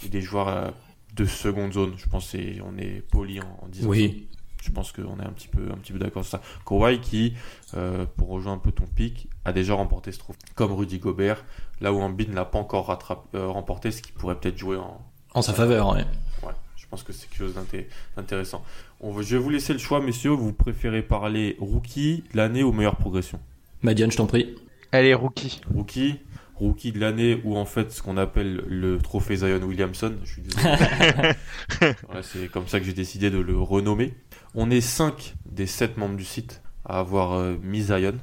[0.05, 0.71] ou des joueurs euh,
[1.15, 1.95] de seconde zone.
[1.97, 3.91] Je pense que c'est- on est poli en, en disant ça.
[3.91, 4.29] Oui.
[4.61, 6.43] Je pense qu'on est un petit peu, un petit peu d'accord sur ça.
[6.67, 7.35] Kawhi qui,
[7.75, 10.39] euh, pour rejoindre un peu ton pic, a déjà remporté ce trophée.
[10.57, 11.45] Comme Rudy Gobert,
[11.81, 14.77] là où Embiid ne l'a pas encore rattrapé- euh, remporté, ce qui pourrait peut-être jouer
[14.77, 15.01] en,
[15.33, 16.05] En sa faveur, ouais.
[16.43, 18.65] Ouais, je pense que c'est quelque chose d'inté- d'intéressant.
[19.01, 20.31] On va- je vais vous laisser le choix, messieurs.
[20.31, 23.39] Vous préférez parler rookie de l'année ou meilleure progression
[23.83, 24.57] Madiane, je t'en prie.
[24.91, 25.61] Allez, rookie.
[25.73, 26.17] Rookie,
[26.57, 30.15] rookie de l'année ou en fait ce qu'on appelle le trophée Zion Williamson.
[30.25, 30.65] Je suis désolé.
[32.07, 34.15] Voilà, c'est comme ça que j'ai décidé de le renommer.
[34.55, 38.15] On est 5 des 7 membres du site à avoir euh, mis Zion.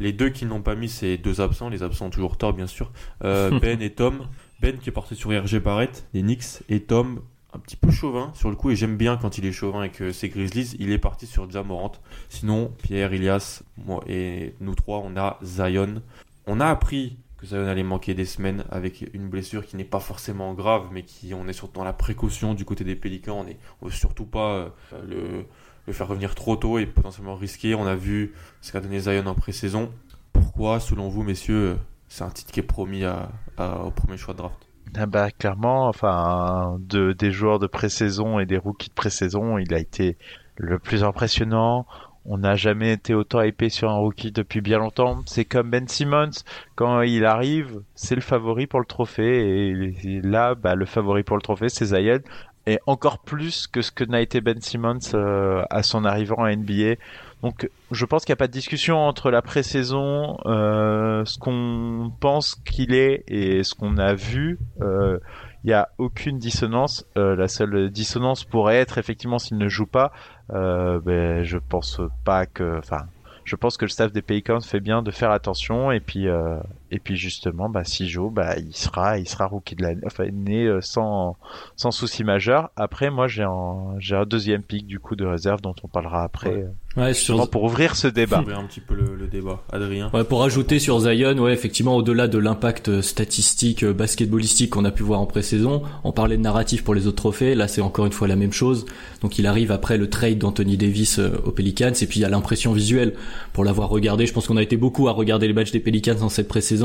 [0.00, 1.68] Les deux qui n'ont pas mis, c'est deux absents.
[1.68, 2.92] Les absents ont toujours tort, bien sûr.
[3.24, 4.26] Euh, ben et Tom.
[4.60, 7.20] Ben qui est porté sur RG Barrett, des Knicks, et Tom
[7.52, 9.90] un petit peu chauvin sur le coup, et j'aime bien quand il est chauvin et
[9.90, 11.92] que c'est Grizzlies, il est parti sur Jamorant.
[12.28, 16.02] Sinon, Pierre, Ilias, moi et nous trois, on a Zion.
[16.46, 20.00] On a appris que Zion allait manquer des semaines avec une blessure qui n'est pas
[20.00, 23.40] forcément grave, mais qui on est surtout dans la précaution du côté des Pélicans.
[23.40, 23.46] On
[23.82, 25.46] on veut surtout pas euh,
[25.86, 27.74] le, faire revenir trop tôt et potentiellement risquer.
[27.74, 29.92] On a vu ce qu'a donné Zion en pré-saison.
[30.32, 31.76] Pourquoi, selon vous, messieurs,
[32.08, 34.71] c'est un titre qui est promis au premier choix de draft?
[34.94, 39.72] Ah bah clairement, enfin de des joueurs de pré-saison et des rookies de pré-saison, il
[39.72, 40.18] a été
[40.56, 41.86] le plus impressionnant.
[42.26, 45.22] On n'a jamais été autant hypé sur un rookie depuis bien longtemps.
[45.26, 46.30] C'est comme Ben Simmons,
[46.76, 49.70] quand il arrive, c'est le favori pour le trophée
[50.04, 52.20] et, là, bah, le favori pour le trophée, c'est Zion.
[52.66, 56.54] Et encore plus que ce que n'a été Ben Simmons euh, à son arrivant à
[56.54, 56.94] NBA.
[57.42, 62.12] Donc, je pense qu'il n'y a pas de discussion entre la pré-saison, euh, ce qu'on
[62.20, 64.58] pense qu'il est et ce qu'on a vu.
[64.80, 65.18] Euh,
[65.64, 67.04] Il n'y a aucune dissonance.
[67.16, 70.12] Euh, la seule dissonance pourrait être effectivement s'il ne joue pas.
[70.52, 73.06] Euh, ben, je pense pas que, enfin,
[73.44, 76.56] je pense que le staff des Pelicans fait bien de faire attention et puis euh,
[76.94, 80.26] et puis justement, bah, s'il joue, bah, il sera, il sera rookie de l'année, enfin,
[80.32, 81.36] né euh, sans
[81.74, 82.70] sans souci majeur.
[82.76, 86.22] Après, moi, j'ai un j'ai un deuxième pic du coup de réserve dont on parlera
[86.22, 86.62] après, Ouais.
[86.62, 88.42] euh, Ouais, justement sur, pour ouvrir ce débat.
[88.42, 89.62] Ouvrir un petit peu le, le débat.
[89.72, 94.84] Adrien Ouais, pour ajouter sur Zion, ouais, effectivement, au-delà de l'impact euh, statistique, basketballistique qu'on
[94.84, 97.80] a pu voir en pré-saison, on parlait de narratif pour les autres trophées, là c'est
[97.80, 98.84] encore une fois la même chose.
[99.22, 102.28] Donc il arrive après le trade d'Anthony Davis aux Pelicans, et puis il y a
[102.28, 103.14] l'impression visuelle.
[103.54, 106.16] Pour l'avoir regardé, je pense qu'on a été beaucoup à regarder les matchs des Pelicans
[106.20, 106.81] dans cette pré-saison.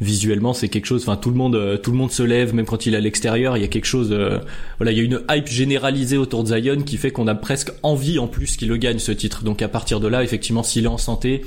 [0.00, 2.66] Visuellement, c'est quelque chose, enfin tout le monde, euh, tout le monde se lève, même
[2.66, 4.38] quand il est à l'extérieur, il y a quelque chose, euh,
[4.78, 7.72] voilà, il y a une hype généralisée autour de Zion qui fait qu'on a presque
[7.82, 9.44] envie en plus qu'il le gagne ce titre.
[9.44, 11.44] Donc à partir de là, effectivement, s'il est en santé,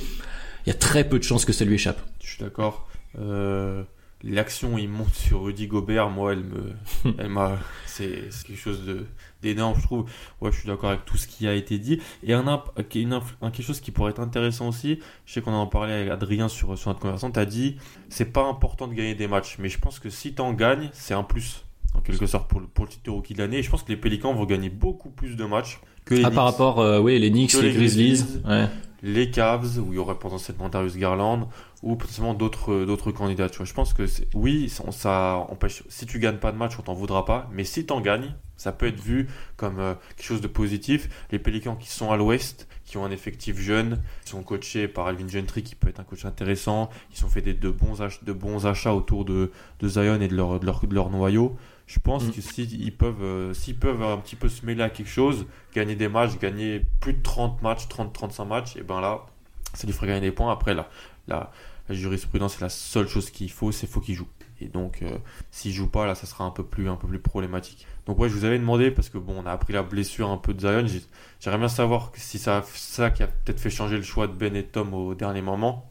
[0.66, 2.02] il y a très peu de chances que ça lui échappe.
[2.22, 2.88] Je suis d'accord.
[3.20, 3.84] Euh,
[4.24, 6.10] L'action, il monte sur Rudy Gobert.
[6.10, 6.74] Moi, elle me,
[7.20, 9.06] elle m'a, c'est quelque chose de
[9.44, 10.06] d'énorme, je trouve.
[10.42, 12.02] Ouais, je suis d'accord avec tout ce qui a été dit.
[12.24, 15.00] Et un, inf- un quelque chose qui pourrait être intéressant aussi.
[15.28, 17.30] Je sais qu'on en parlait avec Adrien sur sur notre conversation.
[17.30, 17.78] T'as dit,
[18.10, 21.14] c'est pas important de gagner des matchs, mais je pense que si t'en gagnes, c'est
[21.14, 23.60] un plus en quelque sorte pour le, pour le titre de rookie de l'année.
[23.60, 26.32] Et je pense que les Pélicans vont gagner beaucoup plus de matchs que les Ah,
[26.32, 26.54] par Knicks.
[26.54, 28.08] rapport, euh, oui, les Knicks, les les Grizzlies.
[28.24, 28.42] Grizzlies.
[28.48, 28.68] Ouais.
[29.04, 31.50] Les Cavs où il y aurait potentiellement Darius Garland
[31.84, 36.38] ou potentiellement d'autres d'autres candidats tu je pense que oui ça, empêche si tu gagnes
[36.38, 39.28] pas de match on t'en voudra pas mais si t'en gagnes ça peut être vu
[39.56, 41.10] comme euh, quelque chose de positif.
[41.32, 45.08] Les Pélicans qui sont à l'ouest, qui ont un effectif jeune, qui sont coachés par
[45.08, 49.26] Alvin Gentry, qui peut être un coach intéressant, ils ont fait de, bons achats autour
[49.26, 49.52] de,
[49.84, 51.56] Zion et de leur, de de leur noyau.
[51.88, 52.32] Je pense Mm.
[52.32, 55.96] que s'ils peuvent, euh, s'ils peuvent un petit peu se mêler à quelque chose, gagner
[55.96, 59.26] des matchs, gagner plus de 30 matchs, 30-35 matchs, et ben là,
[59.74, 60.52] ça lui ferait gagner des points.
[60.52, 60.90] Après, là,
[61.28, 61.52] la,
[61.90, 64.28] la jurisprudence, c'est la seule chose qu'il faut, c'est faut qu'il joue.
[64.60, 65.18] Et donc, euh,
[65.52, 67.86] s'il joue pas, là, ça sera un peu plus, un peu plus problématique.
[68.08, 70.38] Donc, ouais, je vous avais demandé, parce que bon, on a appris la blessure un
[70.38, 70.88] peu de Zion.
[70.88, 71.04] j'ai-
[71.40, 74.56] J'aimerais bien savoir si ça, ça qui a peut-être fait changer le choix de Ben
[74.56, 75.90] et Tom au dernier moment,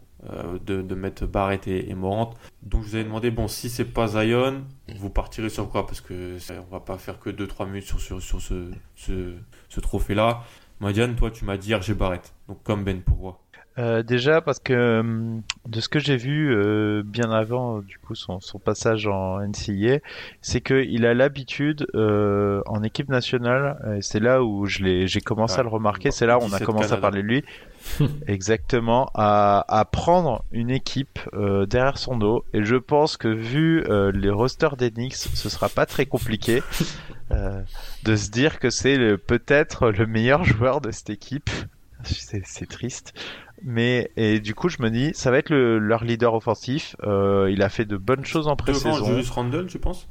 [0.64, 2.30] de, de mettre Barrett et, et Morant.
[2.62, 4.64] Donc, je vous avais demandé, bon, si c'est pas Zion,
[4.96, 5.86] vous partirez sur quoi?
[5.86, 9.34] Parce que ça- on va pas faire que 2-3 minutes sur, sur, sur ce, ce,
[9.68, 10.42] ce trophée-là.
[10.80, 12.34] Madiane, toi, tu m'as dit RG Barrett.
[12.48, 13.40] Donc, comme Ben, pourquoi?
[13.78, 18.14] Euh, déjà parce que hum, de ce que j'ai vu euh, bien avant du coup
[18.14, 19.98] son, son passage en NCAA,
[20.40, 25.20] c'est qu'il a l'habitude euh, en équipe nationale, et c'est là où je l'ai, j'ai
[25.20, 27.26] commencé Ah, à le remarquer, c'est là où on a 17 commencé à parler de
[27.28, 27.44] lui,
[28.26, 32.44] exactement, à, à prendre une équipe euh, derrière son dos.
[32.54, 36.62] Et je pense que vu euh, les rosters d'Enix, ce sera pas très compliqué
[37.30, 37.60] euh,
[38.04, 41.50] de se dire que c'est le- peut-être le meilleur joueur de cette équipe.
[42.04, 43.14] C'est c'est triste.
[43.62, 46.94] Mais et du coup, je me dis, ça va être le, leur leader offensif.
[47.04, 49.04] Euh, il a fait de bonnes choses en Devant pré-saison.
[49.04, 50.06] Julius Randle, tu penses?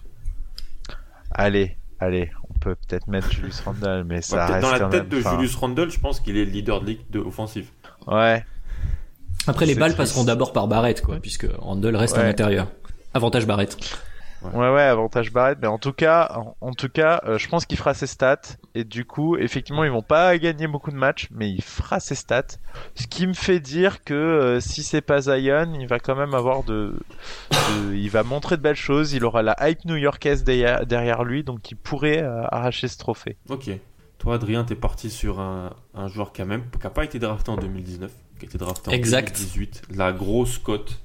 [1.31, 4.89] Allez, allez, on peut peut-être mettre Julius Randle, mais ça peut-être reste Dans la quand
[4.89, 7.71] tête même, de Julius Randle, je pense qu'il est le leader de ligue de offensif.
[8.07, 8.43] Ouais,
[9.47, 9.97] Après, les balles triste.
[9.97, 12.27] passeront d'abord par Barrett, quoi, puisque Randall reste à Ouais.
[12.27, 12.67] l'intérieur.
[13.13, 13.77] Avantage Barrett.
[14.53, 15.57] Ouais, ouais, avantage Barrett.
[15.61, 18.41] Mais en tout cas, en, en tout cas, euh, je pense qu'il fera ses stats.
[18.73, 22.15] Et du coup, effectivement, ils vont pas gagner beaucoup de matchs, mais il fera ses
[22.15, 22.57] stats.
[22.95, 26.33] Ce qui me fait dire que euh, si c'est pas Zion, il va quand même
[26.33, 26.97] avoir de,
[27.51, 29.13] de- il va montrer de belles choses.
[29.13, 33.37] Il aura la hype new-yorkaise derrière, derrière lui, donc il pourrait euh, arracher ce trophée.
[33.49, 33.69] Ok.
[34.17, 37.19] Toi, Adrien, t'es parti sur un, un joueur qui a même qui a pas été
[37.19, 39.35] drafté en 2019, qui a été drafté en Exact.
[39.37, 39.81] 2018.
[39.95, 40.99] La grosse cote,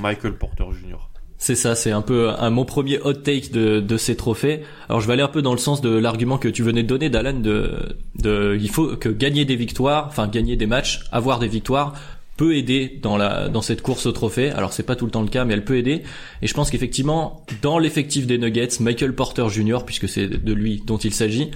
[0.00, 0.98] Michael Porter Jr.
[1.36, 4.62] C'est ça, c'est un peu un, mon premier hot take de, de ces trophées.
[4.88, 6.88] Alors je vais aller un peu dans le sens de l'argument que tu venais de
[6.88, 7.72] donner, Dalan, de,
[8.18, 11.92] de, il faut que gagner des victoires, enfin gagner des matchs, avoir des victoires,
[12.36, 14.50] peut aider dans la dans cette course au trophée.
[14.50, 16.02] Alors c'est pas tout le temps le cas, mais elle peut aider.
[16.40, 20.82] Et je pense qu'effectivement, dans l'effectif des Nuggets, Michael Porter Jr., puisque c'est de lui
[20.86, 21.50] dont il s'agit,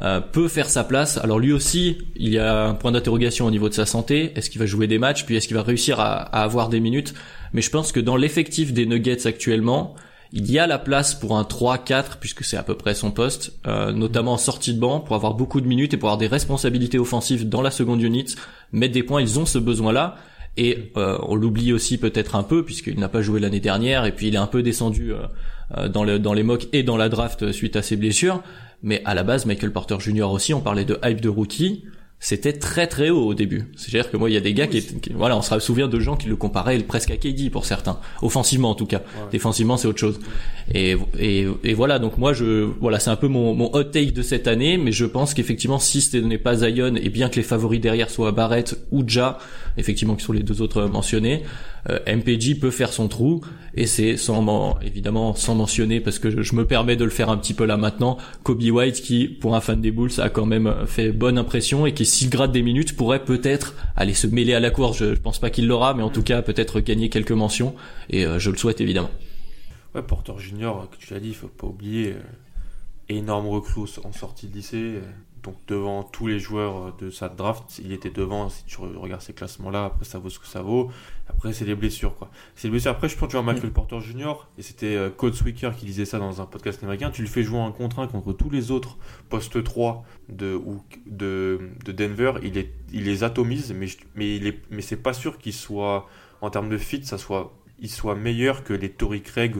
[0.00, 1.16] euh, peut faire sa place.
[1.18, 4.32] Alors lui aussi, il y a un point d'interrogation au niveau de sa santé.
[4.34, 5.24] Est-ce qu'il va jouer des matchs?
[5.24, 7.14] Puis est-ce qu'il va réussir à, à avoir des minutes?
[7.52, 9.94] Mais je pense que dans l'effectif des Nuggets actuellement,
[10.32, 13.52] il y a la place pour un 3-4, puisque c'est à peu près son poste,
[13.66, 16.26] euh, notamment en sortie de banc, pour avoir beaucoup de minutes et pour avoir des
[16.26, 18.34] responsabilités offensives dans la seconde unit,
[18.72, 20.16] mettre des points, ils ont ce besoin-là.
[20.56, 24.12] Et euh, on l'oublie aussi peut-être un peu, puisqu'il n'a pas joué l'année dernière, et
[24.12, 27.76] puis il est un peu descendu euh, dans les mocks et dans la draft suite
[27.76, 28.42] à ses blessures.
[28.82, 30.30] Mais à la base, Michael Porter Jr.
[30.30, 31.84] aussi, on parlait de hype de rookie,
[32.20, 33.70] c'était très très haut au début.
[33.76, 36.00] C'est-à-dire que moi, il y a des gars qui, qui- voilà, on se souvient de
[36.00, 39.02] gens qui le comparaient presque à KD pour certains, offensivement en tout cas.
[39.30, 40.18] Défensivement, c'est autre chose.
[40.74, 44.10] Et, et, et voilà, donc moi, je, voilà, c'est un peu mon, mon hot take
[44.10, 47.36] de cette année, mais je pense qu'effectivement, si ce n'est pas Zion, et bien que
[47.36, 49.38] les favoris derrière soient Barrett ou Ja,
[49.76, 51.44] effectivement, qui sont les deux autres mentionnés,
[51.88, 53.40] euh, MPJ peut faire son trou,
[53.74, 57.10] et c'est sans, men- évidemment, sans mentionner, parce que je, je me permets de le
[57.10, 60.28] faire un petit peu là maintenant, Kobe White, qui, pour un fan des Bulls, a
[60.28, 64.26] quand même fait bonne impression, et qui, s'il gratte des minutes, pourrait peut-être aller se
[64.26, 64.98] mêler à la course.
[64.98, 67.74] Je, je pense pas qu'il l'aura, mais en tout cas, peut-être gagner quelques mentions,
[68.10, 69.10] et euh, je le souhaite évidemment.
[69.94, 72.20] Ouais, Porter Junior, que tu l'as dit, faut pas oublier, euh,
[73.08, 75.00] énorme recrue au- en sortie de lycée, euh,
[75.42, 79.22] donc devant tous les joueurs de sa draft, il était devant, si tu re- regardes
[79.22, 80.90] ces classements-là, après ça vaut ce que ça vaut,
[81.28, 82.30] après c'est les blessures, quoi.
[82.54, 85.10] C'est les blessures, après je pense que tu vois Michael Porter Junior, et c'était euh,
[85.10, 88.00] Code Swicker qui disait ça dans un podcast américain, tu le fais jouer un contre
[88.00, 88.96] un contre tous les autres
[89.28, 94.46] postes 3 de, ou, de, de Denver, il, est, il les atomise, mais, mais, il
[94.46, 96.06] est, mais c'est pas sûr qu'il soit,
[96.40, 99.54] en termes de fit, ça soit, il soit meilleur que les Tory Craig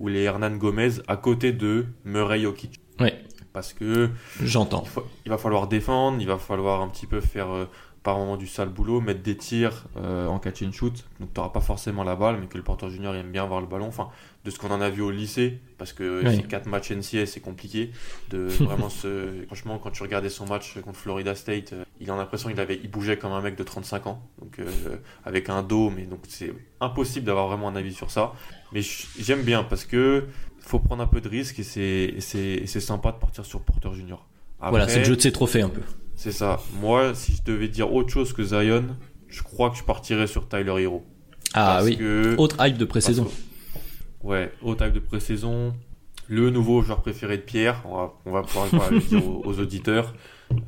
[0.00, 2.80] ou les Hernan Gomez à côté de Murray Jokic.
[3.00, 3.22] Ouais,
[3.54, 4.10] Parce que
[4.42, 4.84] j'entends.
[5.24, 7.64] il, va falloir défendre, il va falloir un petit peu faire euh,
[8.04, 10.92] par moment du sale boulot, mettre des tirs euh, en catch and shoot.
[11.20, 13.62] Donc tu n'auras pas forcément la balle, mais que le porteur junior aime bien avoir
[13.62, 13.86] le ballon.
[13.86, 14.10] Enfin,
[14.44, 16.36] de ce qu'on en a vu au lycée, parce que Oui.
[16.36, 17.92] ces quatre matchs NCA c'est compliqué.
[18.28, 19.44] De vraiment se...
[19.46, 22.78] Franchement, quand tu regardais son match contre Florida State, euh, il a l'impression qu'il avait,
[22.82, 24.66] il bougeait comme un mec de 35 ans, donc euh,
[25.24, 28.34] avec un dos, mais donc c'est impossible d'avoir vraiment un avis sur ça.
[28.72, 28.82] Mais
[29.18, 30.26] j'aime bien parce que
[30.64, 31.62] faut prendre un peu de risque et
[32.20, 34.26] c'est sympa de partir sur porteur junior.
[34.60, 35.82] Voilà, c'est le jeu de ses trophées un peu.
[36.14, 36.58] c'est ça.
[36.80, 38.84] Moi, si je devais dire autre chose que Zion,
[39.28, 41.04] je crois que je partirais sur Tyler Hero.
[41.52, 43.24] Ah Parce oui, que- autre hype de pré-saison.
[43.24, 45.74] que- Ouais, au type de pré-saison.
[46.28, 49.58] le nouveau joueur préféré de Pierre, on va, on va pouvoir le dire aux, aux
[49.60, 50.14] auditeurs.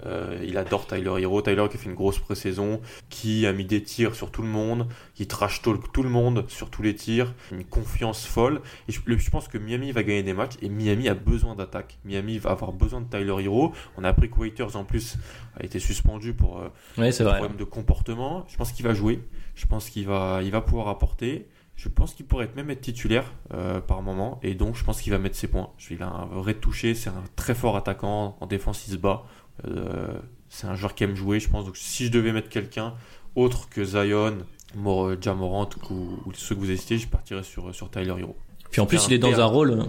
[0.05, 1.43] Euh, il adore Tyler Hero.
[1.43, 4.49] Tyler qui a fait une grosse pré-saison, qui a mis des tirs sur tout le
[4.49, 8.61] monde, qui trash talk tout le monde sur tous les tirs, une confiance folle.
[8.89, 11.99] Et je, je pense que Miami va gagner des matchs et Miami a besoin d'attaque.
[12.05, 13.73] Miami va avoir besoin de Tyler Hero.
[13.97, 15.17] On a appris que Waiters en plus
[15.59, 17.39] a été suspendu pour euh, c'est vrai.
[17.39, 18.45] problème de comportement.
[18.49, 19.21] Je pense qu'il va jouer.
[19.55, 21.49] Je pense qu'il va, il va pouvoir apporter.
[21.77, 25.13] Je pense qu'il pourrait même être titulaire euh, par moment et donc je pense qu'il
[25.13, 25.71] va mettre ses points.
[25.91, 28.39] Il a un vrai toucher, c'est un très fort attaquant.
[28.41, 29.25] En défense, il se bat.
[29.67, 31.65] Euh, c'est un joueur qui aime jouer, je pense.
[31.65, 32.95] Donc si je devais mettre quelqu'un
[33.35, 34.39] autre que Zion,
[34.75, 35.95] Mor Jamorant ou,
[36.27, 38.37] ou ceux que vous avez cités, je partirais sur, sur Tyler Hero.
[38.71, 39.85] Puis en plus, il est dans un rôle.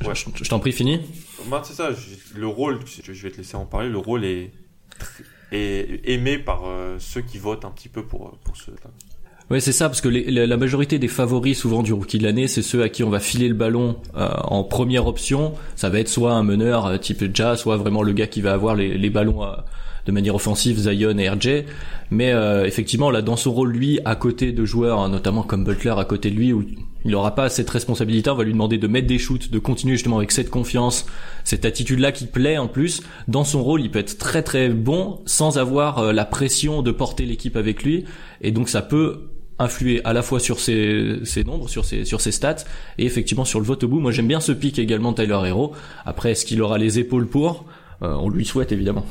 [0.00, 0.14] je- Ouais.
[0.14, 1.00] Je, je t'en prie, fini.
[1.46, 1.90] Moi, c'est ça.
[2.34, 3.88] Le rôle, je vais te laisser en parler.
[3.88, 4.50] Le rôle est,
[5.52, 8.70] est aimé par euh, ceux qui votent un petit peu pour, pour ce.
[9.54, 12.48] Ouais, c'est ça, parce que les- la, majorité des favoris souvent du rookie de l'année,
[12.48, 15.52] c'est ceux à qui on va filer le ballon euh, en première option.
[15.76, 18.52] Ça va être soit un meneur euh, type Ja, soit vraiment le gars qui va
[18.52, 19.52] avoir les, les ballons euh,
[20.06, 21.62] de manière offensive, Zion et RJ.
[22.10, 25.62] Mais euh, effectivement, là, dans son rôle, lui, à côté de joueurs, hein, notamment comme
[25.62, 26.64] Butler à côté de lui, où
[27.04, 29.94] il n'aura pas cette responsabilité, on va lui demander de mettre des shoots, de continuer
[29.94, 31.06] justement avec cette confiance,
[31.44, 33.02] cette attitude-là qui plaît en plus.
[33.28, 36.90] Dans son rôle, il peut être très très bon sans avoir euh, la pression de
[36.90, 38.04] porter l'équipe avec lui.
[38.40, 42.20] Et donc ça peut influer à la fois sur ses, ses nombres, sur ses, sur
[42.20, 42.64] ses stats,
[42.98, 44.00] et effectivement sur le vote au bout.
[44.00, 45.72] Moi j'aime bien ce pic également Tyler Hero.
[46.04, 47.64] Après, est-ce qu'il aura les épaules pour?
[48.02, 49.06] Euh, On lui souhaite évidemment.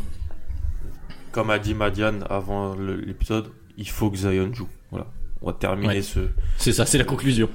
[1.31, 4.67] Comme a dit Madiane avant l'épisode, il faut que Zion joue.
[4.91, 5.07] Voilà.
[5.41, 6.01] On va terminer Ouais.
[6.01, 6.19] ce,
[6.57, 7.49] C'est ça, c'est la conclusion.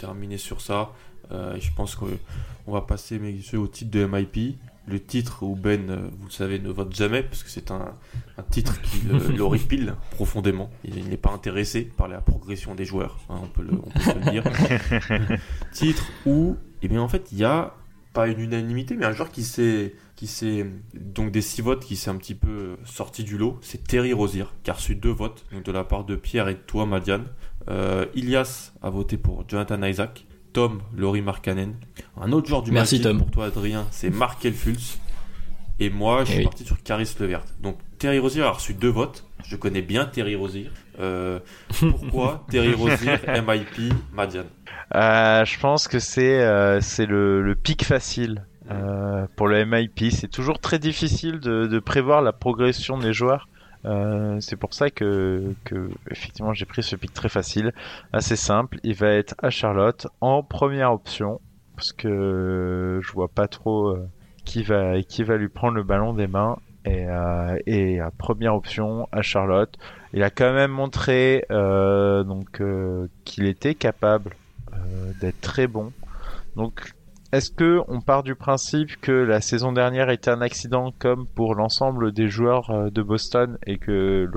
[0.00, 0.90] terminer sur ça.
[1.32, 4.56] Euh, je pense qu'on va passer, messieurs, au titre de MIP.
[4.88, 7.94] Le titre où Ben, euh, vous le savez, ne vote jamais, parce que c'est un,
[8.38, 10.70] un titre qui le- l'horripile profondément.
[10.84, 13.90] Il, il n'est pas intéressé par la progression des joueurs, hein, on, peut le, on
[13.90, 14.44] peut se le dire.
[15.72, 17.74] titre où, eh bien, en fait, il y a
[18.12, 21.96] pas une unanimité, mais un joueur qui s'est, qui s'est, donc des six votes, qui
[21.96, 25.44] s'est un petit peu sorti du lot, c'est Terry Rozier, qui a reçu deux votes,
[25.52, 27.26] donc de la part de Pierre et de toi, Madiane.
[27.68, 30.26] Euh, Ilias a voté pour Jonathan Isaac.
[30.56, 31.74] Tom, Laurie Markkanen.
[32.18, 33.18] Un autre joueur du Merci, Tom.
[33.18, 34.96] pour toi, Adrien, c'est Mark Elfulz.
[35.78, 36.44] Et moi, je Eh suis oui.
[36.44, 37.42] parti sur Caris Levert.
[37.62, 39.26] Donc, Terry Rozier a reçu deux votes.
[39.46, 40.70] Je connais bien Terry Rozier.
[40.98, 41.40] Euh,
[41.78, 44.46] pourquoi Terry Rozier, MIP, Madiane
[44.94, 50.10] Euh, je pense que c'est euh, c'est le, le pic facile euh, pour le MIP.
[50.10, 53.46] C'est toujours très difficile de, de prévoir la progression des joueurs.
[53.86, 57.72] Euh, c'est pour ça que, que effectivement j'ai pris ce pic très facile,
[58.12, 58.78] assez simple.
[58.82, 61.40] Il va être à Charlotte en première option
[61.76, 64.08] parce que je vois pas trop euh,
[64.44, 66.58] qui va qui va lui prendre le ballon des mains.
[66.84, 69.76] Et, euh, à première option à Charlotte,
[70.12, 72.62] il a quand même montré donc
[73.24, 74.36] qu'il était capable
[75.20, 75.92] d'être très bon.
[76.54, 76.92] Donc,
[77.32, 81.54] est-ce que on part du principe que la saison dernière était un accident comme pour
[81.54, 84.28] l'ensemble des joueurs euh, de Boston et que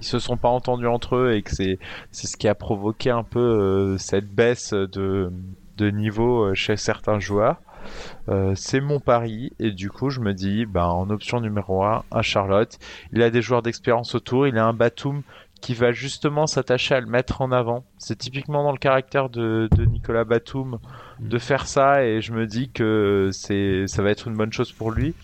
[0.00, 1.78] ils se sont pas entendus entre eux et que c'est
[2.12, 5.30] c'est ce qui a provoqué un peu euh, cette baisse de
[5.78, 7.60] niveau euh, chez certains joueurs?
[8.54, 12.20] C'est mon pari et du coup je me dis bah en option numéro 1 à
[12.20, 12.78] Charlotte
[13.12, 15.22] il a des joueurs d'expérience autour il a un Batum
[15.60, 17.84] qui va justement s'attacher à le mettre en avant.
[17.98, 20.78] C'est typiquement dans le caractère de, de Nicolas Batum
[21.20, 24.72] de faire ça et je me dis que c'est ça va être une bonne chose
[24.72, 25.14] pour lui.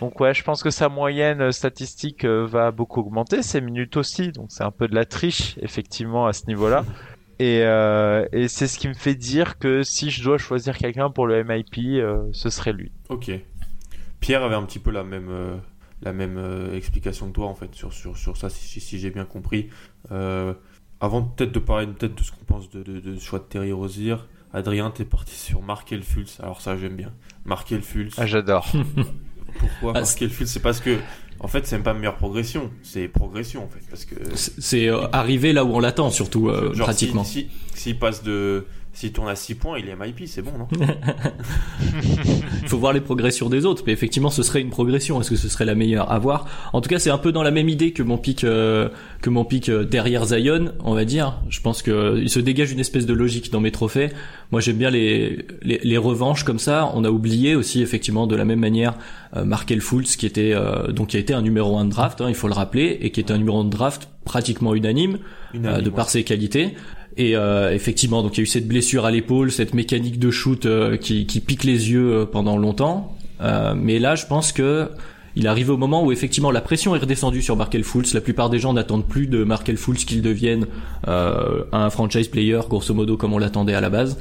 [0.00, 4.32] Donc ouais, je pense que sa moyenne statistique euh, va beaucoup augmenter, ses minutes aussi,
[4.32, 6.84] donc c'est un peu de la triche effectivement à ce niveau-là.
[7.40, 11.08] Et, euh, et c'est ce qui me fait dire que si je dois choisir quelqu'un
[11.08, 12.92] pour le MIP, euh, ce serait lui.
[13.08, 13.30] Ok.
[14.20, 15.56] Pierre avait un petit peu la même, euh,
[16.02, 19.10] la même euh, explication que toi, en fait, sur, sur, sur ça, si, si j'ai
[19.10, 19.68] bien compris.
[20.10, 20.54] Euh,
[21.00, 23.44] avant peut-être de parler peut-être de ce qu'on pense de, de, de ce choix de
[23.44, 24.16] Terry Rozier,
[24.52, 26.38] Adrien, t'es parti sur Mark Elfulz.
[26.42, 27.12] Alors ça, j'aime bien.
[27.44, 28.14] Mark Elfulz.
[28.18, 28.66] Ah, j'adore.
[29.58, 30.98] Pourquoi Ah, Mark Elfulz C'est parce que,
[31.40, 33.80] en fait, c'est même pas meilleure progression, c'est progression, en fait.
[33.88, 37.24] Parce que, C'est euh, arrivé là où on l'attend surtout euh, genre, pratiquement.
[37.24, 38.66] si- si- s'il passe de.
[39.00, 40.68] S'il tourne à 6 points, il est MIP, c'est bon, non
[42.62, 45.18] Il faut voir les progressions des autres, mais effectivement, ce serait une progression.
[45.18, 46.46] Est-ce que ce serait la meilleure à voir?
[46.74, 48.90] En tout cas, c'est un peu dans la même idée que mon pic, euh,
[49.22, 51.40] que mon pic euh, derrière Zion, on va dire.
[51.48, 54.10] Je pense que il se dégage une espèce de logique dans mes trophées.
[54.50, 56.92] Moi, j'aime bien les, les les revanches comme ça.
[56.92, 58.98] On a oublié aussi effectivement de la même manière
[59.36, 62.20] euh, Markel Fultz, qui était euh, donc qui a été un numéro 1 de draft,
[62.20, 65.18] hein, il faut le rappeler, et qui était un numéro 1 de draft pratiquement unanime
[65.54, 65.94] Unanime, euh, de ouais.
[65.94, 66.74] par ses qualités.
[67.20, 70.30] Et euh, effectivement, donc il y a eu cette blessure à l'épaule, cette mécanique de
[70.30, 73.14] shoot euh, qui, qui pique les yeux euh, pendant longtemps.
[73.42, 74.88] Euh, mais là, je pense que
[75.36, 78.14] il arrive au moment où effectivement la pression est redescendue sur Markel Fultz.
[78.14, 80.66] La plupart des gens n'attendent plus de Markel Fultz qu'il devienne
[81.08, 84.18] euh, un franchise player, grosso modo comme on l'attendait à la base.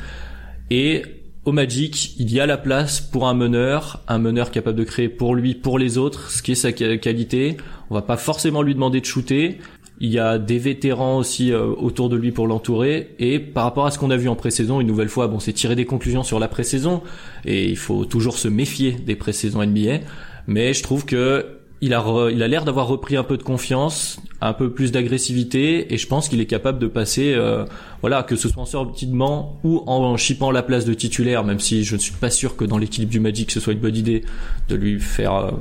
[0.69, 1.03] Et
[1.45, 5.07] au Magic, il y a la place pour un meneur, un meneur capable de créer
[5.07, 7.55] pour lui, pour les autres, ce qui est sa qualité.
[7.89, 9.57] On va pas forcément lui demander de shooter.
[10.01, 13.15] Il y a des vétérans aussi euh, autour de lui pour l'entourer.
[13.19, 15.53] Et par rapport à ce qu'on a vu en pré-saison, une nouvelle fois, bon, c'est
[15.53, 17.01] tirer des conclusions sur la pré-saison.
[17.45, 19.99] Et il faut toujours se méfier des pré-saisons NBA.
[20.47, 24.19] Mais je trouve que il a, il a l'air d'avoir repris un peu de confiance,
[24.41, 27.65] un peu plus d'agressivité, et je pense qu'il est capable de passer, euh,
[28.01, 31.95] voilà, que ce soit en ou en chipant la place de titulaire, même si je
[31.95, 34.23] ne suis pas sûr que dans l'équilibre du Magic ce soit une bonne idée
[34.67, 35.51] de lui faire, euh,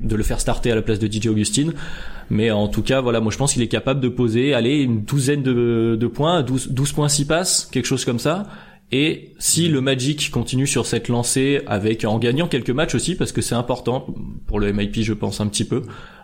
[0.00, 1.74] de le faire starter à la place de DJ Augustine.
[2.30, 5.02] Mais en tout cas, voilà, moi je pense qu'il est capable de poser, aller une
[5.02, 8.46] douzaine de, de points, 12, 12 points s'y passe, quelque chose comme ça.
[8.90, 13.32] Et si le Magic continue sur cette lancée avec en gagnant quelques matchs aussi parce
[13.32, 14.06] que c'est important
[14.46, 15.82] pour le MIP je pense un petit peu.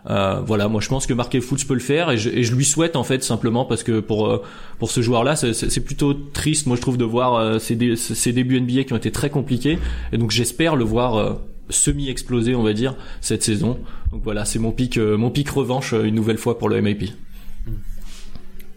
[0.09, 2.55] Euh, voilà, moi je pense que Markel Fultz peut le faire et je, et je,
[2.55, 4.41] lui souhaite en fait simplement parce que pour euh,
[4.79, 8.85] pour ce joueur-là c'est plutôt triste moi je trouve de voir euh, ses, débuts NBA
[8.85, 9.77] qui ont été très compliqués
[10.11, 11.37] et donc j'espère le voir
[11.69, 13.79] euh, semi exploser on va dire cette saison.
[14.11, 17.11] Donc voilà c'est mon pic mon pic revanche une nouvelle fois pour le MIP.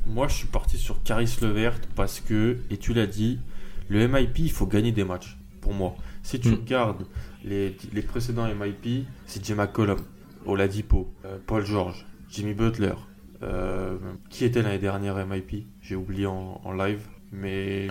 [0.07, 3.39] Moi je suis parti sur Caris Levert parce que et tu l'as dit
[3.89, 5.97] le MIP, il faut gagner des matchs, pour moi.
[6.22, 6.55] Si tu mm.
[6.55, 7.07] regardes
[7.45, 9.99] les, les, précédents MIP, c'est Jim McCollum,
[10.45, 12.95] Oladipo, euh, Paul George, Jimmy Butler.
[13.41, 13.97] Euh,
[14.30, 17.07] qui était l'année dernière MIP J'ai oublié en, live.
[17.31, 17.89] Mais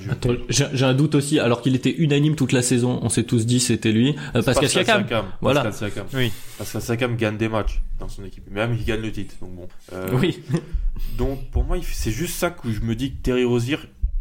[0.50, 3.60] j'ai un doute aussi, alors qu'il était unanime toute la saison, on s'est tous dit
[3.60, 4.16] c'était lui.
[4.36, 5.06] Euh, Pascal, Siakam.
[5.42, 5.64] Voilà.
[5.64, 6.08] Pascal Siakam.
[6.14, 6.32] Oui.
[6.58, 8.50] Pascal Siakam gagne des matchs dans son équipe.
[8.50, 9.36] Même il gagne le titre.
[9.40, 9.68] Donc bon.
[9.94, 10.42] Euh, oui.
[11.18, 13.78] donc pour moi, c'est juste ça que je me dis que Terry Rozier,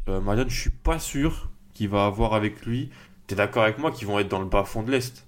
[0.09, 2.91] euh, Marianne, je suis pas sûr qu'il va avoir avec lui.
[3.27, 5.27] T'es d'accord avec moi qu'ils vont être dans le bas fond de l'Est?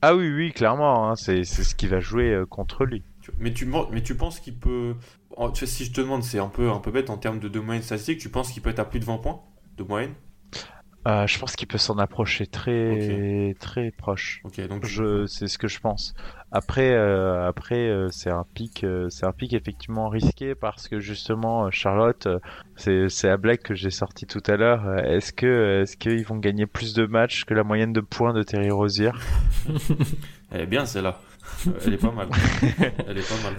[0.00, 1.10] Ah oui, oui, clairement.
[1.10, 3.02] Hein, c'est ce qui va jouer euh, contre lui.
[3.38, 4.94] Mais tu, mais tu penses qu'il peut.
[5.54, 7.82] Si je te demande, c'est un peu, un peu bête en termes de, de moyenne
[7.82, 9.40] statistique, tu penses qu'il peut être à plus de 20 points
[9.76, 10.14] de moyenne?
[11.06, 14.42] Euh, je pense qu'il peut s'en approcher très très proche.
[14.70, 16.14] Donc je c'est ce que je pense.
[16.50, 21.70] Après euh, après euh, c'est un pic c'est un pic effectivement risqué parce que justement
[21.70, 22.26] Charlotte
[22.76, 24.98] c'est c'est à Black que j'ai sorti tout à l'heure.
[25.00, 28.42] Est-ce que est-ce qu'ils vont gagner plus de matchs que la moyenne de points de
[28.42, 29.12] Terry Rozier?
[30.50, 31.20] Elle est bien celle-là.
[31.84, 32.28] Elle est pas mal.
[33.06, 33.56] Elle est pas mal.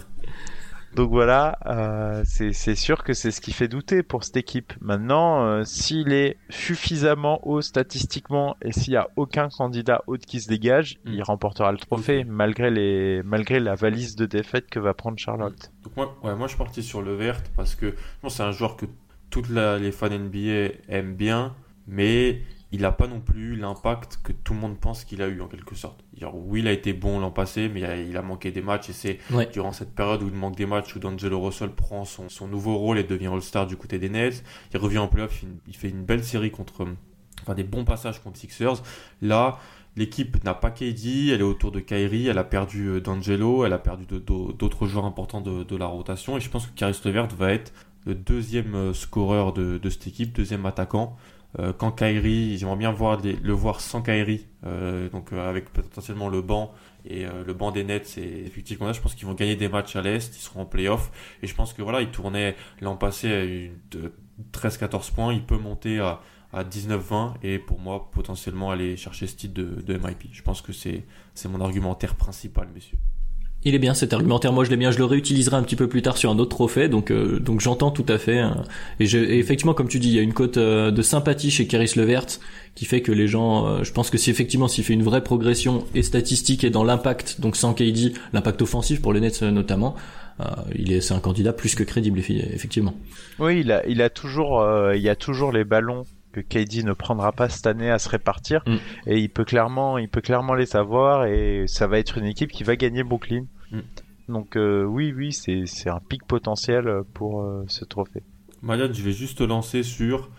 [0.95, 4.71] Donc voilà, euh, c'est sûr que c'est ce qui fait douter pour cette équipe.
[4.79, 10.39] Maintenant, euh, s'il est suffisamment haut statistiquement et s'il n'y a aucun candidat haut qui
[10.39, 11.11] se dégage, mm.
[11.11, 15.73] il remportera le trophée malgré les malgré la valise de défaite que va prendre Charlotte.
[15.83, 17.93] Donc moi, ouais, moi je suis parti sur le vert parce que
[18.29, 18.85] c'est un joueur que
[19.29, 21.55] toutes les fans NBA aiment bien,
[21.87, 22.41] mais
[22.71, 25.47] il n'a pas non plus l'impact que tout le monde pense qu'il a eu en
[25.47, 26.03] quelque sorte.
[26.33, 29.19] Oui, il a été bon l'an passé, mais il a, manqué des matchs et c'est
[29.53, 32.97] durant cette période où il manque des matchs où D'Angelo Russell prend son, nouveau rôle
[32.97, 34.43] et devient All-Star du côté des Nets.
[34.73, 36.87] Il revient en playoff, il, fait une belle série contre,
[37.41, 38.81] enfin des bons passages contre Sixers.
[39.21, 39.59] Là,
[39.95, 43.73] l'équipe n'a pas KD, elle est autour de Kyrie, elle a perdu euh, D'Angelo, elle
[43.73, 47.53] a perdu d'autres joueurs importants de, la rotation et je pense que Caris Levert va
[47.53, 47.73] être
[48.05, 51.15] le deuxième euh, scoreur de, de cette équipe, deuxième attaquant.
[51.59, 56.41] Euh, quand Kyrie, j'aimerais bien le voir sans Kyrie, euh, donc euh, avec potentiellement le
[56.41, 56.73] banc
[57.05, 58.07] et le banc des Nets.
[58.07, 61.11] c'est effectivement, je pense qu'ils vont gagner des matchs à l'est, ils seront en playoff
[61.43, 63.97] et je pense que voilà, il tournait l'an passé à
[64.57, 66.21] 13-14 points, il peut monter à,
[66.53, 70.29] 19-20 et pour moi potentiellement aller chercher ce titre de, MIP.
[70.31, 71.03] Je pense que c'est
[71.47, 72.97] mon argumentaire principal, messieurs.
[73.67, 74.53] Il est bien cet argumentaire.
[74.53, 74.91] Moi, je l'ai bien.
[74.91, 76.87] Je le réutiliserai un petit peu plus tard sur un autre trophée.
[76.87, 78.37] Donc, euh, donc j'entends tout à fait.
[78.37, 78.63] Hein.
[78.99, 81.65] Et, je, effectivement, comme tu dis, il y a une cote euh, de sympathie chez
[81.65, 82.27] Keris Levert
[82.75, 83.65] qui fait que les gens.
[83.65, 86.83] Euh, je pense que si effectivement, s'il fait une vraie progression et statistique et dans
[86.83, 89.95] l'impact, donc sans KD, l'impact offensif pour les Nets notamment,
[90.75, 92.93] il est, c'est un candidat plus que crédible, effectivement.
[93.39, 94.63] Oui, il a, il a toujours,
[94.93, 96.03] il y a toujours les ballons
[96.33, 98.75] que KD ne prendra pas cette année à se répartir mm.
[99.07, 102.51] et il peut clairement il peut clairement les avoir et ça va être une équipe
[102.51, 103.79] qui va gagner Brooklyn Mm.
[104.27, 108.23] Donc euh, oui, oui, c'est un pic potentiel pour euh, ce trophée.
[108.61, 110.29] Marianne, je vais juste te lancer sur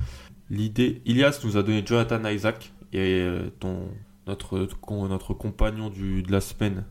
[0.50, 1.02] l'idée.
[1.04, 3.88] Ilias nous a donné Jonathan Isaac et euh, ton,
[4.26, 4.68] notre,
[5.08, 6.84] notre compagnon du, de la semaine,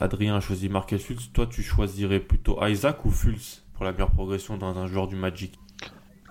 [0.00, 1.30] Adrien, a choisi Markel Fultz.
[1.32, 5.14] Toi, tu choisirais plutôt Isaac ou Fultz pour la meilleure progression dans un joueur du
[5.14, 5.58] Magic?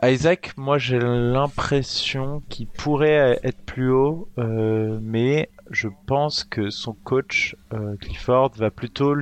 [0.04, 7.56] Isaac, moi j'ai l'impression qu'il pourrait être plus haut, mais je pense que son coach
[7.74, 9.16] euh, Clifford va plutôt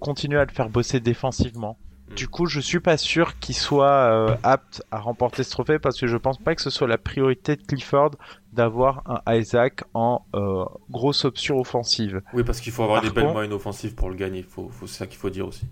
[0.00, 1.78] continuer à le faire bosser défensivement.
[2.10, 2.14] Hmm.
[2.14, 5.98] Du coup, je suis pas sûr qu'il soit euh, apte à remporter ce trophée parce
[5.98, 8.12] que je pense pas que ce soit la priorité de Clifford
[8.52, 12.20] d'avoir un Isaac en euh, grosse option offensive.
[12.32, 14.42] Oui, parce qu'il faut avoir des belles moyennes offensives pour le gagner.
[14.42, 15.66] Faut, faut c'est ça qu'il faut dire aussi.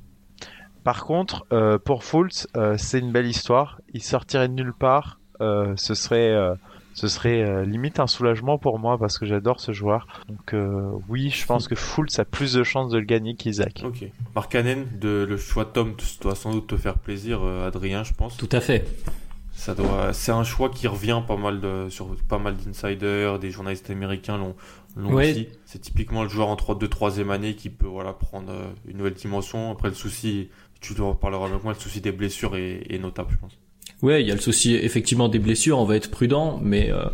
[0.83, 1.47] Par contre,
[1.85, 2.47] pour Fultz,
[2.77, 3.81] c'est une belle histoire.
[3.95, 5.19] Il sortirait de nulle part.
[5.41, 6.59] ce serait
[6.95, 10.07] ce serait euh, limite un soulagement pour moi parce que j'adore ce joueur.
[10.29, 13.83] Donc euh, oui, je pense que Fultz a plus de chances de le gagner qu'Isaac.
[13.85, 14.05] Ok.
[14.35, 18.15] Markkanen, de, le choix de Tom doit sans doute te faire plaisir, euh, Adrien, je
[18.15, 18.37] pense.
[18.37, 18.87] Tout à fait.
[19.53, 23.51] Ça doit, c'est un choix qui revient pas mal de, sur pas mal d'insiders, des
[23.51, 24.57] journalistes américains l'ont,
[25.13, 25.49] aussi.
[25.65, 28.53] C'est typiquement le joueur en 3 2 troisième année qui peut voilà prendre
[28.89, 29.71] une nouvelle dimension.
[29.71, 30.49] Après le souci,
[30.81, 33.59] tu en parler avec moi, le souci des blessures est, est notable, je pense.
[34.05, 37.05] Ouais, il y a le souci effectivement des blessures, on va être prudent, mais euh,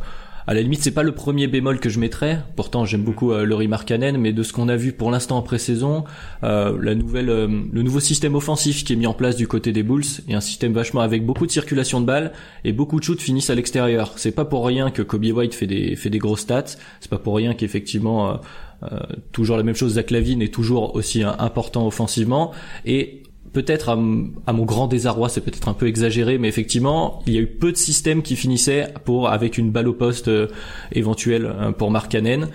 [0.49, 2.43] à la limite c'est pas le premier bémol que je mettrais.
[2.57, 5.43] Pourtant j'aime beaucoup euh, Laurie Markkanen, mais de ce qu'on a vu pour l'instant en
[5.43, 6.03] pré-saison,
[6.43, 9.71] euh, la nouvelle, euh, le nouveau système offensif qui est mis en place du côté
[9.71, 12.33] des Bulls est un système vachement avec beaucoup de circulation de balles
[12.65, 14.15] et beaucoup de shoots finissent à l'extérieur.
[14.17, 16.75] C'est pas pour rien que Kobe White fait des fait des grosses stats.
[16.99, 18.35] C'est pas pour rien qu'effectivement euh,
[18.83, 18.99] euh,
[19.33, 19.95] toujours la même chose.
[19.95, 22.53] Zach Lavine est toujours aussi euh, important offensivement
[22.87, 23.23] et
[23.53, 27.41] peut-être à, mon grand désarroi, c'est peut-être un peu exagéré, mais effectivement, il y a
[27.41, 30.49] eu peu de systèmes qui finissaient pour avec une balle au poste euh,
[30.93, 32.49] éventuelle euh, pour Mark Cannon.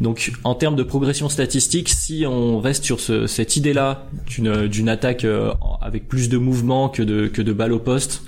[0.00, 4.88] Donc, en termes de progression statistique, si on reste sur ce, cette idée-là d'une d'une
[4.88, 8.22] attaque euh, avec plus de mouvement que de que de au poste,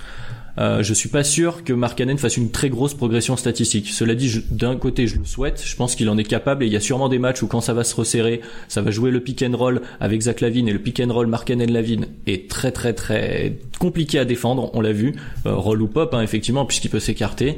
[0.57, 3.89] euh, je suis pas sûr que Mark Cannon fasse une très grosse progression statistique.
[3.89, 5.61] Cela dit, d'un côté, je le souhaite.
[5.65, 7.61] Je pense qu'il en est capable et il y a sûrement des matchs où quand
[7.61, 10.73] ça va se resserrer, ça va jouer le pick and roll avec Zach Lavine et
[10.73, 14.69] le pick and roll Mark Cannon Lavine est très très très compliqué à défendre.
[14.73, 17.57] On l'a vu, euh, roll ou pop hein, effectivement puisqu'il peut s'écarter.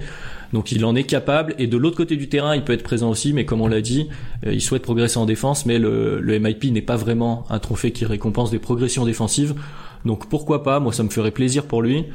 [0.53, 3.09] Donc il en est capable et de l'autre côté du terrain, il peut être présent
[3.09, 4.07] aussi, mais comme on l'a dit,
[4.45, 7.91] euh, il souhaite progresser en défense, mais le, le MIP n'est pas vraiment un trophée
[7.91, 9.55] qui récompense des progressions défensives.
[10.05, 10.79] Donc pourquoi pas?
[10.79, 12.05] Moi, ça me ferait plaisir pour lui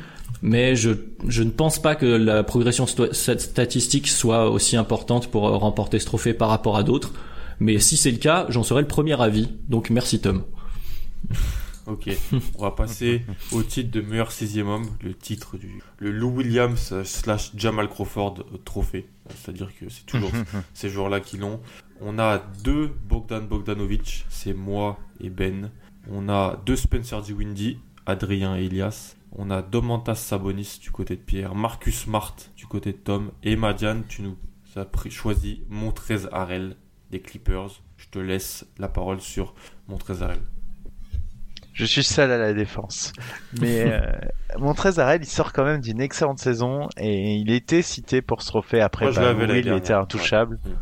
[0.43, 0.91] mais je,
[1.27, 6.07] je ne pense pas que la progression statistique soit aussi importante pour euh, remporter ce
[6.07, 7.13] trophée par rapport à d'autres.
[7.61, 9.49] Mais si c'est le cas, j'en serai le premier avis.
[9.69, 10.45] Donc merci Tom.
[11.87, 12.11] Ok,
[12.59, 17.03] on va passer au titre de meilleur sixième homme, le titre du le Lou Williams
[17.03, 19.07] slash Jamal Crawford trophée.
[19.31, 20.31] C'est-à-dire que c'est toujours
[20.75, 21.61] ces joueurs-là qui l'ont.
[22.03, 25.71] On a deux Bogdan Bogdanovic, c'est moi et Ben.
[26.11, 29.17] On a deux Spencer Dinwiddie, Adrien et Elias.
[29.41, 33.55] On a Domantas Sabonis du côté de Pierre, Marcus Smart du côté de Tom et
[33.55, 34.37] Madiane, tu nous
[34.75, 36.75] as pris, choisi Montrez Harrell
[37.13, 37.81] des Clippers.
[37.97, 39.55] Je te laisse la parole sur
[39.87, 40.41] Montrez Harrell.
[41.73, 43.13] Je suis seul à la défense.
[43.61, 44.01] Mais euh,
[44.59, 48.49] mon Trésarel, il sort quand même d'une excellente saison et il était cité pour ce
[48.49, 49.05] trophée après.
[49.05, 49.77] Moi, bah, Will dernière.
[49.77, 50.59] était intouchable.
[50.65, 50.73] Ouais.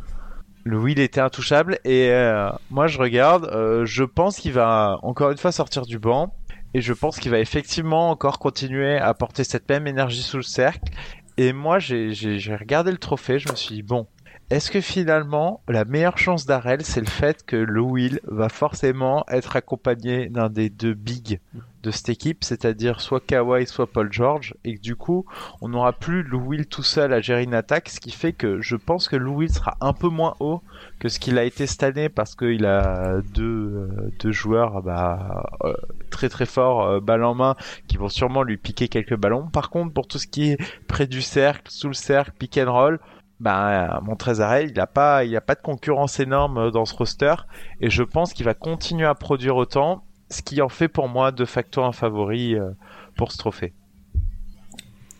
[0.64, 5.30] Le Will était intouchable et euh, moi je regarde, euh, je pense qu'il va encore
[5.30, 6.34] une fois sortir du banc
[6.75, 10.43] et je pense qu'il va effectivement encore continuer à porter cette même énergie sous le
[10.43, 10.93] cercle.
[11.37, 14.07] Et moi j'ai regardé le trophée, je me suis dit bon,
[14.51, 19.57] est-ce que finalement la meilleure chance d'Arel c'est le fait que Will va forcément être
[19.57, 21.40] accompagné d'un des deux bigs
[21.86, 25.24] de cette équipe, c'est-à-dire soit Kawhi, soit Paul George, et que du coup,
[25.61, 28.61] on n'aura plus Lou Will tout seul à gérer une attaque, ce qui fait que
[28.61, 30.62] je pense que Lou Will sera un peu moins haut
[30.99, 35.44] que ce qu'il a été cette année parce qu'il a deux, euh, deux joueurs bah,
[35.64, 35.74] euh,
[36.11, 37.55] très très forts, euh, balle en main,
[37.86, 39.47] qui vont sûrement lui piquer quelques ballons.
[39.47, 42.72] Par contre, pour tout ce qui est près du cercle, sous le cercle, pick and
[42.72, 42.99] roll,
[43.41, 46.95] bah, mon Trésarel, il a pas, il a pas de concurrence énorme euh, dans ce
[46.95, 47.34] roster,
[47.80, 51.32] et je pense qu'il va continuer à produire autant, ce qui en fait pour moi
[51.32, 52.70] de facto un favori euh,
[53.16, 53.74] pour ce trophée.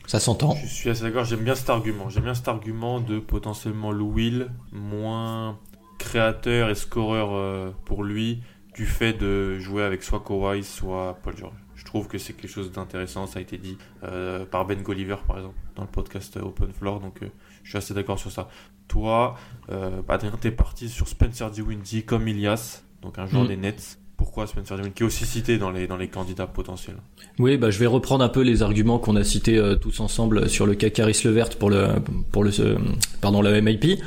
[0.07, 0.55] Ça s'entend.
[0.55, 2.09] Je suis assez d'accord, j'aime bien cet argument.
[2.09, 5.59] J'aime bien cet argument de potentiellement Will, moins
[5.99, 8.41] créateur et scoreur euh, pour lui,
[8.75, 11.57] du fait de jouer avec soit Kawhi, soit Paul George.
[11.75, 15.17] Je trouve que c'est quelque chose d'intéressant, ça a été dit euh, par Ben Golliver
[15.27, 17.29] par exemple, dans le podcast Open Floor, donc euh,
[17.67, 18.49] je suis assez d'accord sur ça.
[18.87, 19.35] Toi,
[19.73, 23.49] euh, Adrien, t'es parti sur Spencer Dinwiddie comme Ilias, donc un joueur Mm.
[23.49, 23.99] des Nets.
[24.17, 26.97] Pourquoi Spencer Dinwiddie, qui est aussi cité dans les, dans les candidats potentiels
[27.41, 30.49] Oui, bah je vais reprendre un peu les arguments qu'on a cités euh, tous ensemble
[30.49, 31.89] sur le cas Caris Levert pour le
[32.31, 32.77] pour le euh,
[33.21, 34.01] pardon la MIP.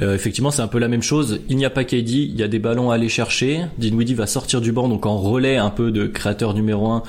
[0.00, 1.40] Euh, effectivement, c'est un peu la même chose.
[1.48, 3.66] Il n'y a pas KD, il y a des ballons à aller chercher.
[3.78, 7.02] Dinwiddie va sortir du banc donc en relais un peu de créateur numéro un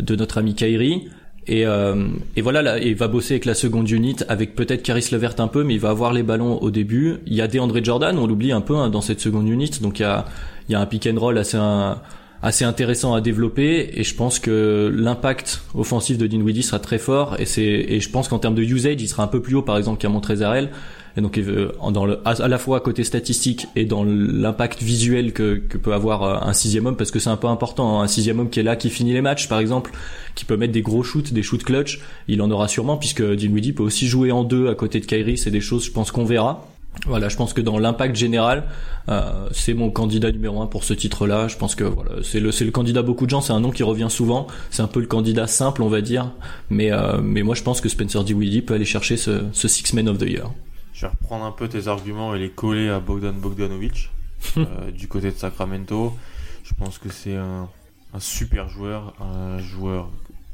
[0.00, 1.08] de notre ami Kyrie.
[1.46, 5.08] Et, euh, et voilà, là, il va bosser avec la seconde unit, avec peut-être Caris
[5.12, 7.16] Levert un peu, mais il va avoir les ballons au début.
[7.26, 9.98] Il y a DeAndre Jordan, on l'oublie un peu hein, dans cette seconde unit, donc
[9.98, 10.24] il y a,
[10.68, 11.58] il y a un pick and roll assez,
[12.42, 13.90] assez intéressant à développer.
[13.94, 17.36] Et je pense que l'impact offensif de Dinwiddie sera très fort.
[17.38, 19.62] Et c'est, et je pense qu'en termes de usage, il sera un peu plus haut,
[19.62, 20.70] par exemple, qu'à Montrezarel.
[21.16, 21.40] Et donc,
[21.80, 25.92] en- dans le, à la fois côté statistique et dans l'impact visuel que, que peut
[25.94, 28.50] avoir euh, un sixième homme, parce que c'est un peu important, hein, un sixième homme
[28.50, 29.92] qui est là, qui finit les matchs, par exemple,
[30.34, 33.72] qui peut mettre des gros shoots, des shoots clutch, il en aura sûrement, puisque Dinwiddie
[33.72, 36.24] peut aussi jouer en deux à côté de Kyrie, c'est des choses, je pense qu'on
[36.24, 36.66] verra.
[37.06, 38.64] Voilà, je pense que dans l'impact général,
[39.08, 41.48] euh, c'est mon candidat numéro un pour ce titre-là.
[41.48, 43.40] Je pense que voilà, c'est le c'est le candidat beaucoup de gens.
[43.40, 44.46] C'est un nom qui revient souvent.
[44.70, 46.30] C'est un peu le candidat simple, on va dire.
[46.70, 49.92] Mais euh, mais moi, je pense que Spencer Dinwiddie peut aller chercher ce, ce Six
[49.92, 50.48] Man of the Year.
[50.94, 54.10] Je vais reprendre un peu tes arguments et les coller à Bogdan Bogdanovic
[54.56, 56.16] euh, du côté de Sacramento.
[56.62, 57.68] Je pense que c'est un,
[58.14, 60.10] un super joueur, un joueur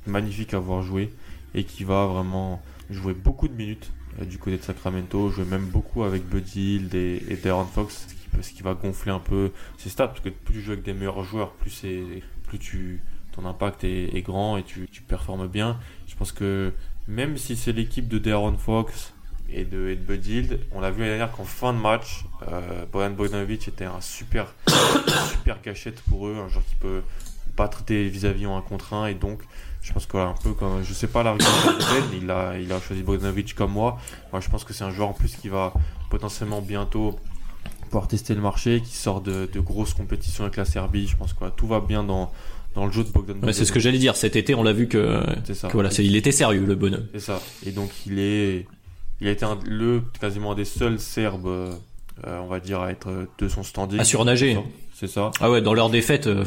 [0.06, 1.12] magnifique à voir jouer
[1.54, 5.66] et qui va vraiment jouer beaucoup de minutes euh, du côté de Sacramento, jouer même
[5.66, 9.12] beaucoup avec Buddy Hield et, et Darren Fox, ce qui, peut- ce qui va gonfler
[9.12, 12.02] un peu ses stats, parce que plus tu joues avec des meilleurs joueurs, plus, c'est,
[12.44, 15.78] plus tu, ton impact est, est grand et tu, tu performes bien.
[16.08, 16.72] Je pense que
[17.06, 19.12] même si c'est l'équipe de Darren Fox
[19.52, 22.24] et de, et de Buddy Hield, on l'a vu l'année dernière qu'en fin de match,
[22.48, 24.54] euh, Bojan Bogdanovic était un super,
[25.30, 27.02] super cachette pour eux, un joueur qui peut
[27.56, 29.40] battre des vis-à-vis en un contre un et donc
[29.82, 33.02] je pense qu'un peu comme je sais pas l'argument de il a il a choisi
[33.02, 33.98] Bogdanovic comme moi
[34.30, 35.74] moi je pense que c'est un joueur en plus qui va
[36.10, 37.18] potentiellement bientôt
[37.86, 41.32] pouvoir tester le marché qui sort de, de grosses compétitions avec la Serbie je pense
[41.32, 42.30] que tout va bien dans
[42.74, 44.16] dans le jeu de Bogdan Ouais, c'est ce que j'allais dire.
[44.16, 45.68] Cet été, on l'a vu que, C'est ça.
[45.68, 47.06] que voilà, c'est, il était sérieux le bonhomme.
[47.12, 47.42] C'est ça.
[47.66, 48.66] Et donc il est,
[49.20, 51.72] il a été un- le quasiment un des seuls Serbes, euh,
[52.24, 53.98] on va dire, à être de son standing.
[54.00, 54.58] À surnager.
[54.94, 55.30] C'est ça.
[55.40, 56.44] Ah ouais, dans leur défaite, euh,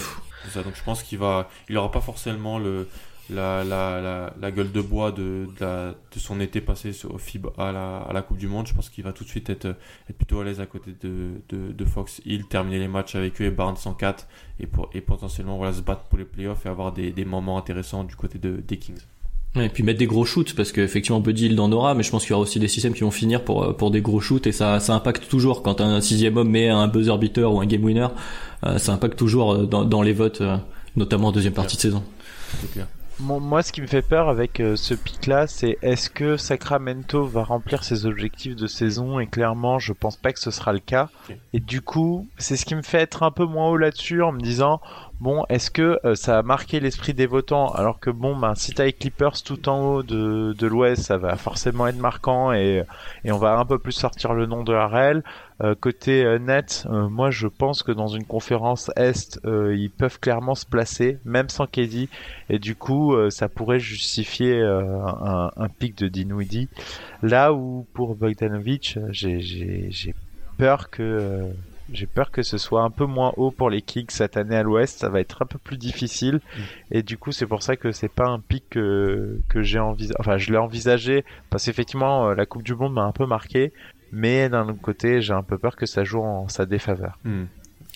[0.52, 0.62] ça.
[0.64, 2.88] Donc je pense qu'il va, il aura pas forcément le,
[3.30, 7.18] la, la, la, la gueule de bois de, de, la- de son été passé au
[7.18, 8.68] FIB à la, à la Coupe du Monde.
[8.68, 9.66] Je pense qu'il va tout de suite être,
[10.10, 13.42] être plutôt à l'aise à côté de, de, de Fox Hill, terminer les matchs avec
[13.42, 14.28] eux et Barnes 104
[14.60, 17.58] et, pour, et potentiellement voilà, se battre pour les playoffs et avoir des, des moments
[17.58, 19.00] intéressants du côté de, des Kings.
[19.56, 22.24] Et puis mettre des gros shoots parce qu'effectivement Buddy il en aura, mais je pense
[22.24, 24.48] qu'il y aura aussi des systèmes qui vont finir pour euh, pour des gros shoots
[24.48, 27.68] et ça ça impacte toujours quand un sixième homme met un buzzer beater ou un
[27.68, 28.08] game winner,
[28.66, 30.58] euh, ça impacte toujours euh, dans, dans les votes, euh,
[30.96, 32.04] notamment en deuxième partie de saison.
[33.20, 37.44] Moi, ce qui me fait peur avec euh, ce pic-là, c'est est-ce que Sacramento va
[37.44, 39.20] remplir ses objectifs de saison?
[39.20, 41.10] Et clairement, je pense pas que ce sera le cas.
[41.54, 44.32] Et du coup, c'est ce qui me fait être un peu moins haut là-dessus en
[44.32, 44.82] me disant
[45.20, 47.68] bon, est-ce que euh, ça a marqué l'esprit des votants?
[47.72, 51.18] Alors que bon, ben, si t'as les Clippers tout en haut de, de l'Ouest, ça
[51.18, 52.84] va forcément être marquant et,
[53.24, 55.24] et on va un peu plus sortir le nom de Harrell.
[55.62, 60.56] Euh, côté euh, net, moi je pense que dans une conférence Est, ils peuvent clairement
[60.56, 62.10] se placer, même sans KD.
[62.50, 66.70] Et du coup, ça pourrait justifier un, pic de Dinwiddie.
[67.22, 70.16] Là où pour Bogdanovic, j'ai-
[70.58, 71.52] peur que
[71.94, 74.64] j'ai peur que ce soit un peu moins haut pour les Kings cette année à
[74.64, 75.00] l'Ouest.
[75.00, 76.42] Ça va être un peu plus difficile.
[76.92, 80.16] Et du coup, c'est pour ça que c'est pas un pic que, que j'ai envisagé.
[80.20, 83.72] Enfin, je l'ai envisagé parce qu'effectivement, euh, la Coupe du Monde m'a un peu marqué.
[84.12, 87.18] Mais d'un autre côté, j'ai un peu peur que ça joue en sa défaveur.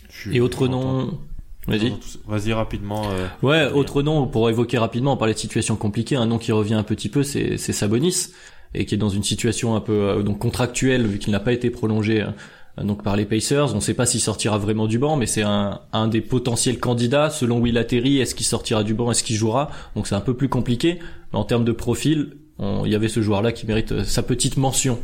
[0.10, 1.20] Suis- Et autre nom,
[1.68, 1.94] vas-y.
[2.28, 3.04] Vas-y rapidement.
[3.12, 6.52] euh, Ouais, autre nom pour évoquer rapidement, on parlait de situation compliquée, un nom qui
[6.52, 8.30] revient un petit peu, c'est c'est Sabonis
[8.74, 11.54] et qui est dans une situation un peu euh, donc contractuelle vu qu'il n'a pas
[11.54, 12.28] été prolongé euh,
[12.84, 13.72] donc par les Pacers.
[13.74, 16.80] On ne sait pas s'il sortira vraiment du banc, mais c'est un, un des potentiels
[16.80, 18.20] candidats selon où il atterrit.
[18.20, 19.70] Est-ce qu'il sortira du banc, est-ce qu'il jouera?
[19.96, 21.00] Donc c'est un peu plus compliqué.
[21.34, 24.24] Mais en termes de profil, on- il y avait ce joueur-là qui mérite euh, sa
[24.24, 25.00] petite mention.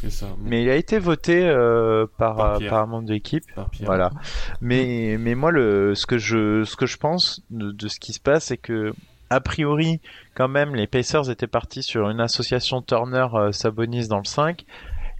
[0.00, 0.26] c'est ça.
[0.42, 3.44] Mais il a été voté euh, par, Par euh, par un membre de l'équipe.
[3.84, 4.10] Voilà.
[4.60, 8.12] Mais, mais moi, le, ce que je, ce que je pense de, de ce qui
[8.12, 8.92] se passe, c'est que,
[9.30, 10.00] a priori,
[10.34, 14.64] quand même, les Pacers étaient partis sur une association Turner euh, Sabonis dans le 5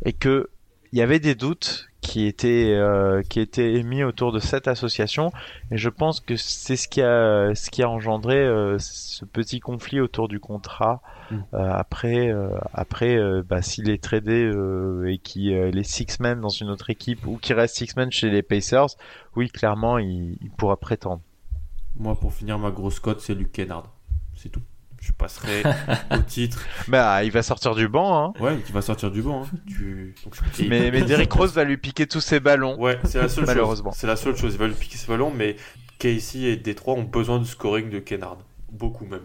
[0.05, 0.49] et que
[0.95, 5.33] il y avait des doutes qui étaient, euh, qui étaient émis autour de cette association
[5.71, 9.61] et je pense que c'est ce qui a, ce qui a engendré euh, ce petit
[9.61, 11.37] conflit autour du contrat Mm.
[11.55, 16.41] euh, après, euh, après, euh, bah, s'il est tradé euh, et qui les six men
[16.41, 18.97] dans une autre équipe ou qui reste six men chez les Pacers,
[19.37, 21.23] oui, clairement, il, il pourra prétendre.
[21.97, 23.93] Moi, pour finir ma grosse cote, c'est Luke Kennard.
[24.35, 24.63] C'est tout.
[25.19, 25.63] Passerai
[26.11, 26.61] au titre.
[26.89, 28.33] Bah, il va sortir du banc, hein.
[28.41, 29.45] Ouais, qui va sortir du banc.
[29.45, 29.57] hein.
[29.69, 30.15] Tu...
[30.25, 32.79] donc, je- Mais, mais Derrick Rose va lui piquer tous ses ballons.
[32.81, 33.91] Ouais, c'est la seule Malheureusement.
[33.93, 34.01] chose.
[34.01, 34.55] C'est la seule chose.
[34.55, 35.57] Il va lui piquer ses ballons, mais
[35.99, 38.39] Casey et Détroit ont besoin du scoring de Kennard.
[38.73, 39.23] Beaucoup même,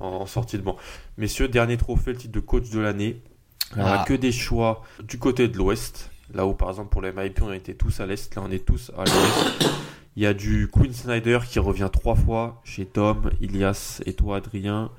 [0.00, 0.76] en, en sortie de banc.
[1.18, 3.20] Messieurs, dernier trophée, le titre de coach de l'année.
[3.76, 4.04] On a Ah.
[4.06, 6.10] que des choix du côté de l'Ouest.
[6.34, 8.34] Là où, par exemple, pour les MIP, on était tous à l'Est.
[8.36, 9.68] Là, on est tous à l'Ouest.
[10.16, 14.36] Il y a du Quinn Snyder qui revient trois fois chez Tom, Ilias et toi,
[14.36, 14.90] Adrien.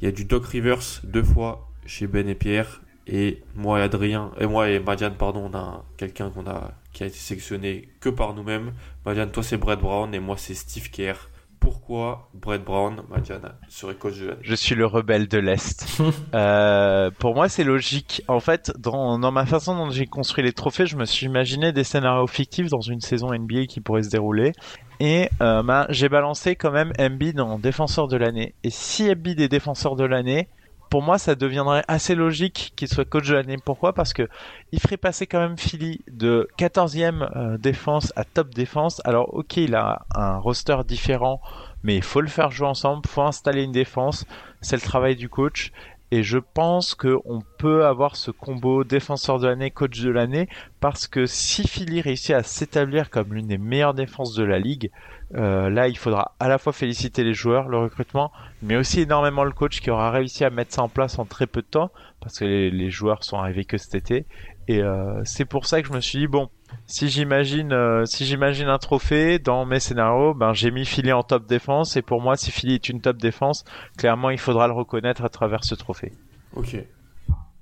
[0.00, 2.82] Il y a du Doc Rivers deux fois chez Ben et Pierre.
[3.10, 7.04] Et moi et Adrien, et moi et Madiane, pardon, on a quelqu'un qu'on a, qui
[7.04, 8.74] a été sélectionné que par nous-mêmes.
[9.06, 11.30] Madiane, toi c'est Brett Brown et moi c'est Steve Kerr.
[11.60, 15.86] Pourquoi Brett Brown, Madiane, serait coach de l'année Je suis le rebelle de l'Est.
[16.34, 18.22] euh, pour moi, c'est logique.
[18.28, 21.72] En fait, dans, dans ma façon dont j'ai construit les trophées, je me suis imaginé
[21.72, 24.52] des scénarios fictifs dans une saison NBA qui pourrait se dérouler.
[25.00, 28.54] Et euh, bah, j'ai balancé quand même Embiid en défenseur de l'année.
[28.64, 30.48] Et si Embiid est défenseur de l'année,
[30.90, 33.56] pour moi, ça deviendrait assez logique qu'il soit coach de l'année.
[33.62, 33.92] Pourquoi?
[33.92, 34.28] Parce que
[34.72, 39.00] il ferait passer quand même Philly de 14e euh, défense à top défense.
[39.04, 41.40] Alors, ok, il a un roster différent,
[41.82, 44.26] mais il faut le faire jouer ensemble, faut installer une défense.
[44.60, 45.72] C'est le travail du coach.
[46.10, 50.48] Et je pense qu'on peut avoir ce combo défenseur de l'année, coach de l'année,
[50.80, 54.90] parce que si Philly réussit à s'établir comme l'une des meilleures défenses de la ligue,
[55.34, 59.44] euh, là il faudra à la fois féliciter les joueurs, le recrutement, mais aussi énormément
[59.44, 61.90] le coach qui aura réussi à mettre ça en place en très peu de temps,
[62.20, 64.26] parce que les, joueurs sont arrivés que cet été.
[64.68, 66.48] Et euh, c'est pour ça que je me suis dit, bon,
[66.86, 71.22] si j'imagine euh, si j'imagine un trophée dans mes scénarios, ben j'ai mis Philly en
[71.22, 73.64] top défense et pour moi si Philly est une top défense,
[73.96, 76.12] clairement il faudra le reconnaître à travers ce trophée.
[76.54, 76.76] Ok.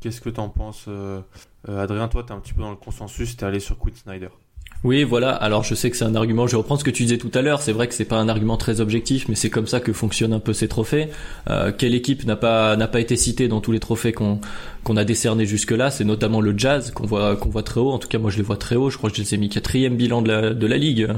[0.00, 0.88] Qu'est-ce que t'en penses,
[1.66, 4.28] Adrien Toi, t'es un petit peu dans le consensus, t'es allé sur Quinn Snyder.
[4.84, 5.30] Oui, voilà.
[5.30, 6.46] Alors, je sais que c'est un argument.
[6.46, 7.60] Je vais reprendre ce que tu disais tout à l'heure.
[7.60, 10.32] C'est vrai que c'est pas un argument très objectif, mais c'est comme ça que fonctionnent
[10.32, 11.08] un peu ces trophées.
[11.50, 14.40] Euh, quelle équipe n'a pas n'a pas été citée dans tous les trophées qu'on
[14.86, 17.90] qu'on a décernés jusque-là C'est notamment le Jazz qu'on voit qu'on voit très haut.
[17.90, 18.88] En tout cas, moi, je les vois très haut.
[18.88, 21.08] Je crois que je les ai mis quatrième bilan de la de la ligue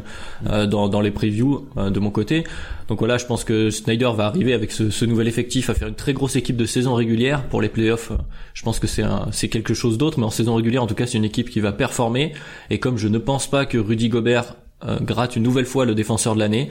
[0.49, 2.45] euh, dans dans les previews euh, de mon côté.
[2.89, 5.89] Donc voilà, je pense que Snyder va arriver avec ce, ce, nouvel effectif à faire
[5.89, 8.11] une très grosse équipe de saison régulière pour les playoffs.
[8.55, 11.07] Je pense que c'est c'est quelque chose d'autre, mais en saison régulière, en tout cas,
[11.07, 12.33] c'est une équipe qui va performer.
[12.71, 14.55] Et comme je ne pense pas que Rudy Gobert
[14.85, 16.71] euh, gratte une nouvelle fois le défenseur de l'année,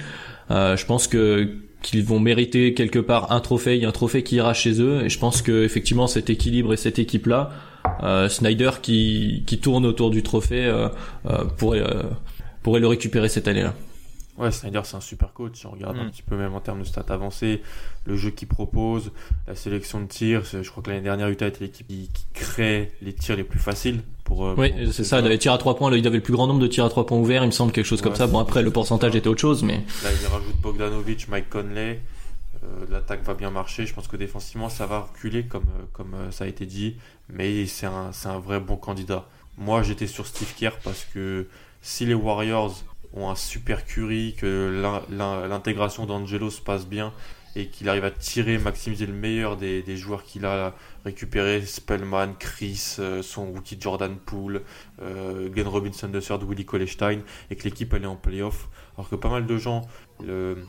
[0.50, 3.92] euh, je pense que qu'ils vont mériter quelque part un trophée, il y a un
[3.94, 5.06] trophée qui ira chez eux.
[5.06, 7.52] Et je pense que effectivement, cet équilibre et cette équipe là,
[8.04, 10.90] euh, Snyder qui qui tourne autour du trophée euh,
[11.58, 11.84] pourrait
[12.64, 13.74] pourrait le récupérer cette année là.
[14.38, 15.60] Ouais, Snyder, c'est un super coach.
[15.60, 17.64] Si on regarde un petit peu même en termes de stats avancés,
[18.06, 19.12] le jeu qu'il propose,
[19.48, 20.44] la sélection de tirs.
[20.46, 23.60] Je crois que l'année dernière, Utah était l'équipe qui, qui, crée les tirs les plus
[23.60, 24.02] faciles.
[24.24, 25.20] Pour, oui, c'est ça.
[25.20, 25.90] Il avait tir à trois points.
[25.90, 27.44] Là, il avait le plus grand nombre de tirs à trois points ouverts.
[27.44, 28.28] Il me semble quelque chose comme ça.
[28.28, 29.78] Bon, après, le pourcentage était autre chose, mais.
[30.04, 32.02] Là, il rajoute Bogdanovic, Mike Conley.
[32.64, 33.88] Euh, L'attaque va bien marcher.
[33.88, 36.98] Je pense que défensivement, ça va reculer, comme, comme ça a été dit.
[37.30, 39.26] Mais c'est un, un vrai bon candidat.
[39.58, 41.48] Moi, j'étais sur Steve Kerr parce que
[41.82, 42.76] si les Warriors
[43.14, 47.14] ont un super Curry, que l'intégration d'Angelo se passe bien
[47.58, 52.98] et qu'il arrive à tirer, maximiser le meilleur des, joueurs qu'il a récupéré, Spellman, Chris,
[53.00, 54.62] euh, son rookie Jordan Poole,
[55.02, 58.68] euh, Glenn Robinson III, Willie Colestein, et que l'équipe est en playoff.
[58.96, 59.88] Alors que pas mal de gens
[60.24, 60.68] le,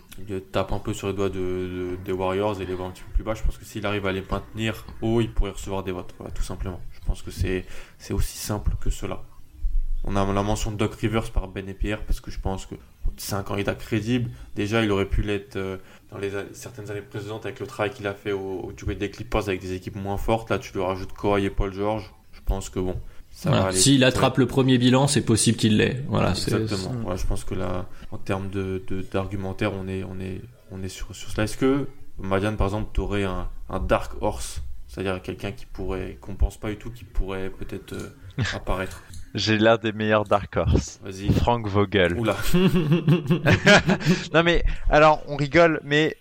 [0.50, 3.02] tapent un peu sur les doigts de, de, des Warriors et les voient un petit
[3.02, 3.34] peu plus bas.
[3.34, 6.32] Je pense que s'il arrive à les maintenir haut, il pourrait recevoir des votes, voilà,
[6.32, 6.80] tout simplement.
[6.92, 7.66] Je pense que c'est
[8.10, 9.22] aussi simple que cela.
[10.04, 12.66] On a la mention de Doc Rivers par Ben et Pierre parce que je pense
[12.66, 12.74] que
[13.16, 14.30] c'est un candidat crédible.
[14.54, 15.76] Déjà, il aurait pu l'être euh,
[16.10, 19.48] dans les certaines années précédentes avec le travail qu'il a fait au, du des Clippers
[19.48, 20.50] avec des équipes moins fortes.
[20.50, 22.12] Là, tu lui rajoutes Kawhi et Paul George.
[22.32, 22.96] Je pense que bon.
[23.42, 23.72] Voilà.
[23.72, 26.02] S'il attrape le premier bilan, c'est possible qu'il l'ait.
[26.08, 27.08] Voilà, Exactement.
[27.08, 28.82] Ouais, je pense que là, en termes de
[29.12, 30.40] d'argumentaire, on est on est
[30.70, 31.44] on est sur sur cela.
[31.44, 31.86] Est-ce que
[32.18, 36.56] Marianne, par exemple, tu aurais un, un dark horse, c'est-à-dire quelqu'un qui pourrait qu'on pense
[36.56, 39.02] pas du tout, qui pourrait peut-être euh, apparaître
[39.34, 41.00] j'ai l'air des meilleurs Dark Horse.
[41.02, 41.32] Vas-y.
[41.32, 42.14] Frank Vogel.
[42.18, 42.36] Oula.
[44.34, 46.16] non mais, alors, on rigole, mais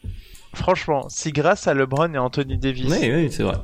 [0.53, 2.91] franchement, si grâce à LeBron et Anthony Davis.
[2.99, 3.55] Oui, oui, c'est vrai.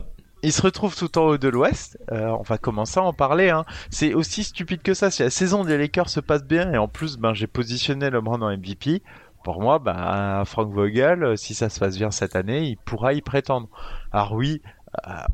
[0.45, 1.97] Il se retrouve tout en haut de l'Ouest.
[2.11, 3.49] Euh, on va commencer à en parler.
[3.49, 3.65] Hein.
[3.89, 5.09] C'est aussi stupide que ça.
[5.09, 8.41] Si la saison des Lakers se passe bien et en plus, ben, j'ai positionné LeBron
[8.41, 9.01] en MVP.
[9.45, 13.21] Pour moi, ben, Frank Vogel, si ça se passe bien cette année, il pourra y
[13.21, 13.69] prétendre.
[14.11, 14.69] Alors oui, euh,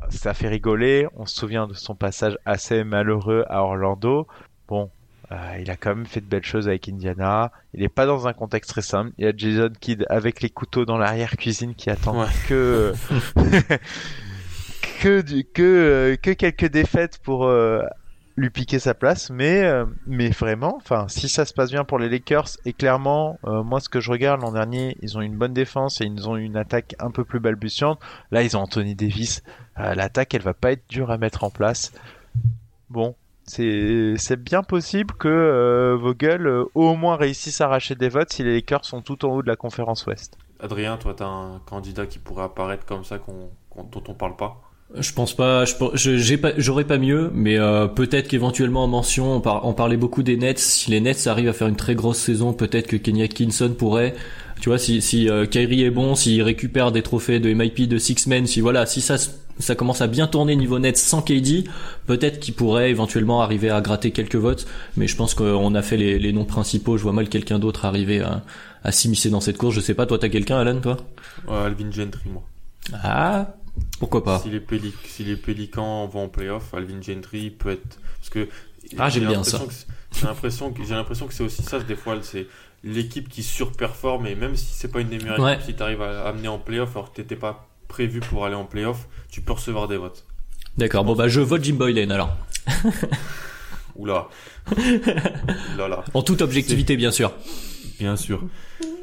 [0.08, 1.06] ça fait rigoler.
[1.16, 4.26] On se souvient de son passage assez malheureux à Orlando.
[4.68, 4.90] Bon,
[5.32, 7.52] euh, il a quand même fait de belles choses avec Indiana.
[7.74, 9.12] Il n'est pas dans un contexte très simple.
[9.18, 12.92] Il y a Jason Kidd avec les couteaux dans l'arrière cuisine qui attend que
[15.00, 17.82] que du, que que quelques défaites pour euh,
[18.40, 19.84] lui piquer sa place, mais euh,
[20.38, 24.00] vraiment, si ça se passe bien pour les Lakers et clairement, euh, moi ce que
[24.00, 27.10] je regarde l'an dernier, ils ont une bonne défense et ils ont une attaque un
[27.10, 28.00] peu plus balbutiante.
[28.30, 29.42] Là, ils ont Anthony Davis.
[29.78, 31.92] Euh, L'attaque, elle va pas être dure à mettre en place.
[32.88, 33.14] Bon,
[33.44, 38.84] c'est bien possible que Vogel au moins réussisse à arracher des votes si les Lakers
[38.84, 40.38] sont tout en haut de la conférence Ouest.
[40.60, 44.60] Adrien, toi, t'as un candidat qui pourrait apparaître comme ça dont on parle pas?
[44.98, 49.36] Je pense pas, je j'ai pas, j'aurais pas mieux, mais euh, peut-être qu'éventuellement en mention,
[49.36, 50.58] on, par- on parlait beaucoup des Nets.
[50.58, 54.16] Si les Nets arrivent à faire une très grosse saison, peut-être que Kenny Atkinson pourrait,
[54.60, 57.98] tu vois, si si euh, Kyrie est bon, s'il récupère des trophées de MIP de
[57.98, 59.16] Six Men, si voilà, si ça
[59.60, 61.64] ça commence à bien tourner niveau Nets sans KD,
[62.06, 64.66] peut-être qu'il pourrait éventuellement arriver à gratter quelques votes.
[64.96, 66.96] Mais je pense qu'on a fait les, les noms principaux.
[66.96, 68.42] Je vois mal quelqu'un d'autre arriver à,
[68.82, 69.74] à s'immiscer dans cette course.
[69.76, 70.96] Je sais pas, toi t'as quelqu'un, Alan, toi?
[71.46, 72.50] Ouais, Alvin Gentry, moi.
[72.92, 73.54] Ah,
[73.98, 77.98] pourquoi pas Si les, Pélic- si les Pélicans vont en playoff, Alvin Gentry peut être.
[78.18, 78.48] Parce que.
[78.98, 79.60] Ah, j'aime j'ai bien ça.
[80.12, 82.46] J'ai l'impression que, c'est aussi ça, des fois, c'est
[82.82, 85.54] l'équipe qui surperforme, et même si c'est pas une des meilleures Ouais.
[85.54, 88.64] équipes, si t'arrives à amener en playoff alors que t'étais pas prévus pour aller en
[88.64, 90.24] playoff, tu peux recevoir des votes.
[90.78, 92.36] D'accord, bon bah je vote Jim Boylan alors.
[93.96, 94.28] Oula.
[95.74, 96.04] Oula là.
[96.14, 97.32] En toute objectivité bien sûr.
[98.00, 98.42] Bien sûr.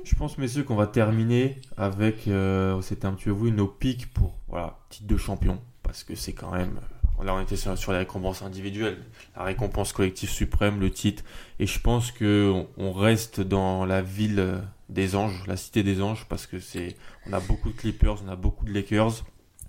[0.03, 4.11] Je pense, messieurs, qu'on va terminer avec, euh, c'était un petit peu vous, nos pics
[4.11, 5.59] pour, voilà, titre de champion.
[5.83, 6.79] Parce que c'est quand même,
[7.19, 8.97] euh, là on était sur, sur les récompenses individuelles,
[9.35, 11.23] la récompense collective suprême, le titre.
[11.59, 14.57] Et je pense que on, reste dans la ville euh,
[14.89, 16.95] des anges, la cité des anges, parce que c'est,
[17.29, 19.23] on a beaucoup de Clippers, on a beaucoup de Lakers.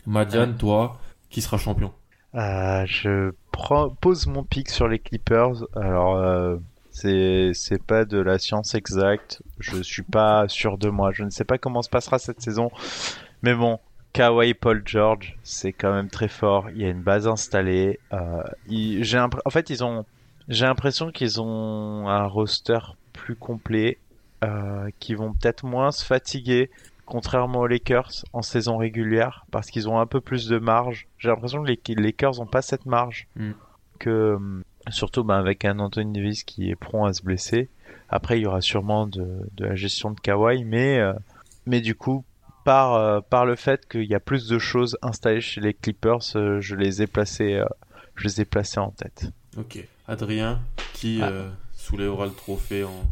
[0.07, 0.99] Madiane, toi,
[1.29, 1.93] qui sera champion?
[2.35, 5.66] Euh, je prends- pose mon pic sur les Clippers.
[5.76, 6.57] Alors, euh,
[7.01, 9.42] c'est c'est pas de la science exacte.
[9.59, 11.11] Je suis pas sûr de moi.
[11.12, 12.70] Je ne sais pas comment se passera cette saison.
[13.42, 13.78] Mais bon,
[14.12, 16.70] Kawhi Paul George, c'est quand même très fort.
[16.70, 17.99] Il y a une base installée.
[18.12, 20.05] Euh, il- j'ai en fait, ils ont.
[20.49, 22.78] J'ai l'impression qu'ils ont un roster
[23.12, 23.99] plus complet,
[24.44, 26.70] euh, qui vont peut-être moins se fatiguer
[27.05, 31.07] contrairement aux Lakers en saison régulière, parce qu'ils ont un peu plus de marge.
[31.18, 33.26] J'ai l'impression que les Lakers n'ont pas cette marge.
[33.36, 33.51] Mm.
[33.99, 37.68] Que, hum, surtout ben, avec un Anthony Davis qui est prompt à se blesser.
[38.09, 41.12] Après, il y aura sûrement de, de la gestion de Kawhi, mais, euh,
[41.66, 42.24] mais du coup,
[42.64, 46.20] par, euh, par le fait qu'il y a plus de choses installées chez les Clippers,
[46.36, 47.62] euh, je les ai placés,
[48.14, 49.26] je les ai placés en tête.
[49.57, 49.78] Ok.
[50.07, 50.61] Adrien,
[50.95, 51.32] qui Ah.
[51.74, 53.05] soulèvera le trophée en,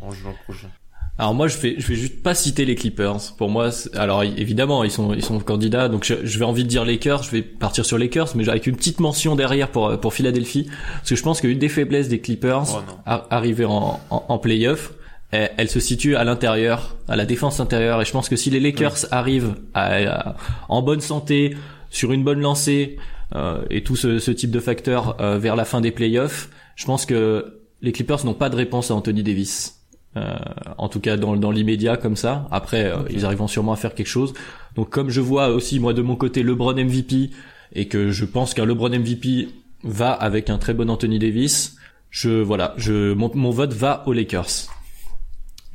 [0.00, 0.70] en juin prochain?
[1.16, 3.34] Alors moi je vais je vais juste pas citer les Clippers.
[3.38, 6.68] Pour moi alors évidemment ils sont ils sont candidats donc je, je vais envie de
[6.68, 10.12] dire Lakers, je vais partir sur Lakers mais avec une petite mention derrière pour pour
[10.12, 12.64] Philadelphie parce que je pense qu'une des faiblesses des Clippers
[13.06, 14.92] Oh arriver en en, en playoff
[15.30, 18.50] elle, elle se situe à l'intérieur, à la défense intérieure et je pense que si
[18.50, 19.96] les Lakers arrivent à,
[20.30, 20.36] à-
[20.68, 21.56] en bonne santé,
[21.90, 22.96] sur une bonne lancée
[23.36, 26.84] euh, et tout ce, ce type de facteurs euh, vers la fin des playoffs, je
[26.86, 29.80] pense que les Clippers n'ont pas de réponse à Anthony Davis.
[30.16, 30.36] Euh,
[30.78, 32.46] en tout cas dans, dans l'immédiat comme ça.
[32.52, 34.32] Après, euh, ils arriveront sûrement à faire quelque chose.
[34.76, 37.30] Donc comme je vois aussi moi de mon côté LeBron MVP
[37.72, 39.48] et que je pense qu'un LeBron MVP
[39.82, 41.76] va avec un très bon Anthony Davis,
[42.10, 44.68] je voilà, je mon, mon vote va aux Lakers.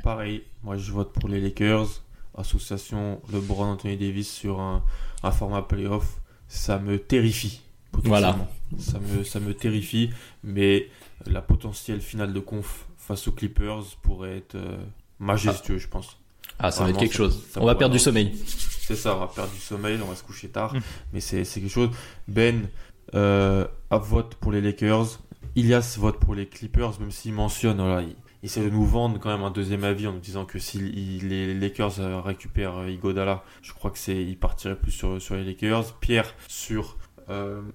[0.04, 2.02] Pareil, moi je vote pour les Lakers.
[2.38, 4.84] Association LeBron Anthony Davis sur un,
[5.24, 7.62] un format playoff, ça me terrifie.
[7.92, 8.48] Potentiellement.
[8.78, 10.12] Ça me, ça me terrifie,
[10.44, 10.88] mais
[11.26, 14.78] la potentielle finale de conf face aux Clippers pourrait être euh,
[15.20, 16.18] majestueux, je pense.
[16.60, 17.44] Ah, ça va être quelque ça- chose.
[17.52, 18.34] ça On va perdre du sommeil.
[18.46, 20.80] C'est ça, on va perdre du sommeil, on va se coucher tard, Mm.
[21.14, 21.90] mais c'est c'est quelque chose.
[22.28, 22.68] Ben
[23.16, 25.20] euh, a vote pour les Lakers,
[25.56, 28.10] Ilias vote pour les Clippers, même s'il mentionne, voilà, il,
[28.44, 30.78] il essaie de nous vendre quand même un deuxième avis en nous disant que si
[30.78, 35.20] il- les Lakers euh, récupèrent euh, Igodala, je crois que c'est il partirait plus sur,
[35.22, 35.96] sur les Lakers.
[36.00, 36.98] Pierre sur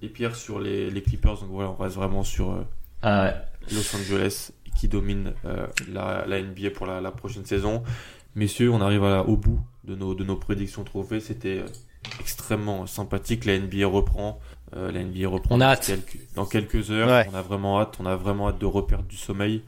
[0.01, 2.63] et Pierre sur les, les Clippers, donc voilà, on reste vraiment sur euh,
[3.01, 3.33] Ah,
[3.71, 7.83] Los Angeles qui domine euh, la, la NBA pour la, la prochaine saison.
[8.35, 11.21] Messieurs, on arrive à au bout de nos, de nos prédictions trophées.
[11.21, 11.65] C'était euh,
[12.19, 13.45] extrêmement sympathique.
[13.45, 14.39] La NBA reprend.
[14.75, 15.85] euh, la NBA reprend On a dans hâte.
[15.85, 17.07] quelques, dans quelques heures.
[17.07, 17.29] Ouais.
[17.31, 17.95] On a vraiment hâte.
[18.01, 19.61] On a vraiment hâte de reperdre du sommeil.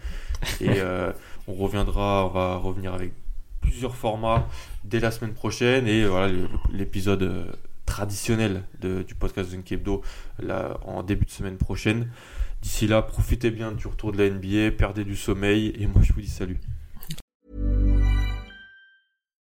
[0.60, 1.14] Et euh,
[1.48, 2.26] on reviendra.
[2.26, 3.14] On va revenir avec
[3.62, 4.46] plusieurs formats
[4.84, 5.88] dès la semaine prochaine.
[5.88, 6.34] Et voilà
[6.74, 7.46] l'épisode euh,
[7.88, 10.04] traditionnel du podcast Zunk Hebdo
[10.38, 12.12] là, en début de semaine prochaine.
[12.62, 16.14] D'ici là, profitez bien du retour de la NBA, perdez du sommeil, et moi je
[16.14, 16.60] vous dis salut.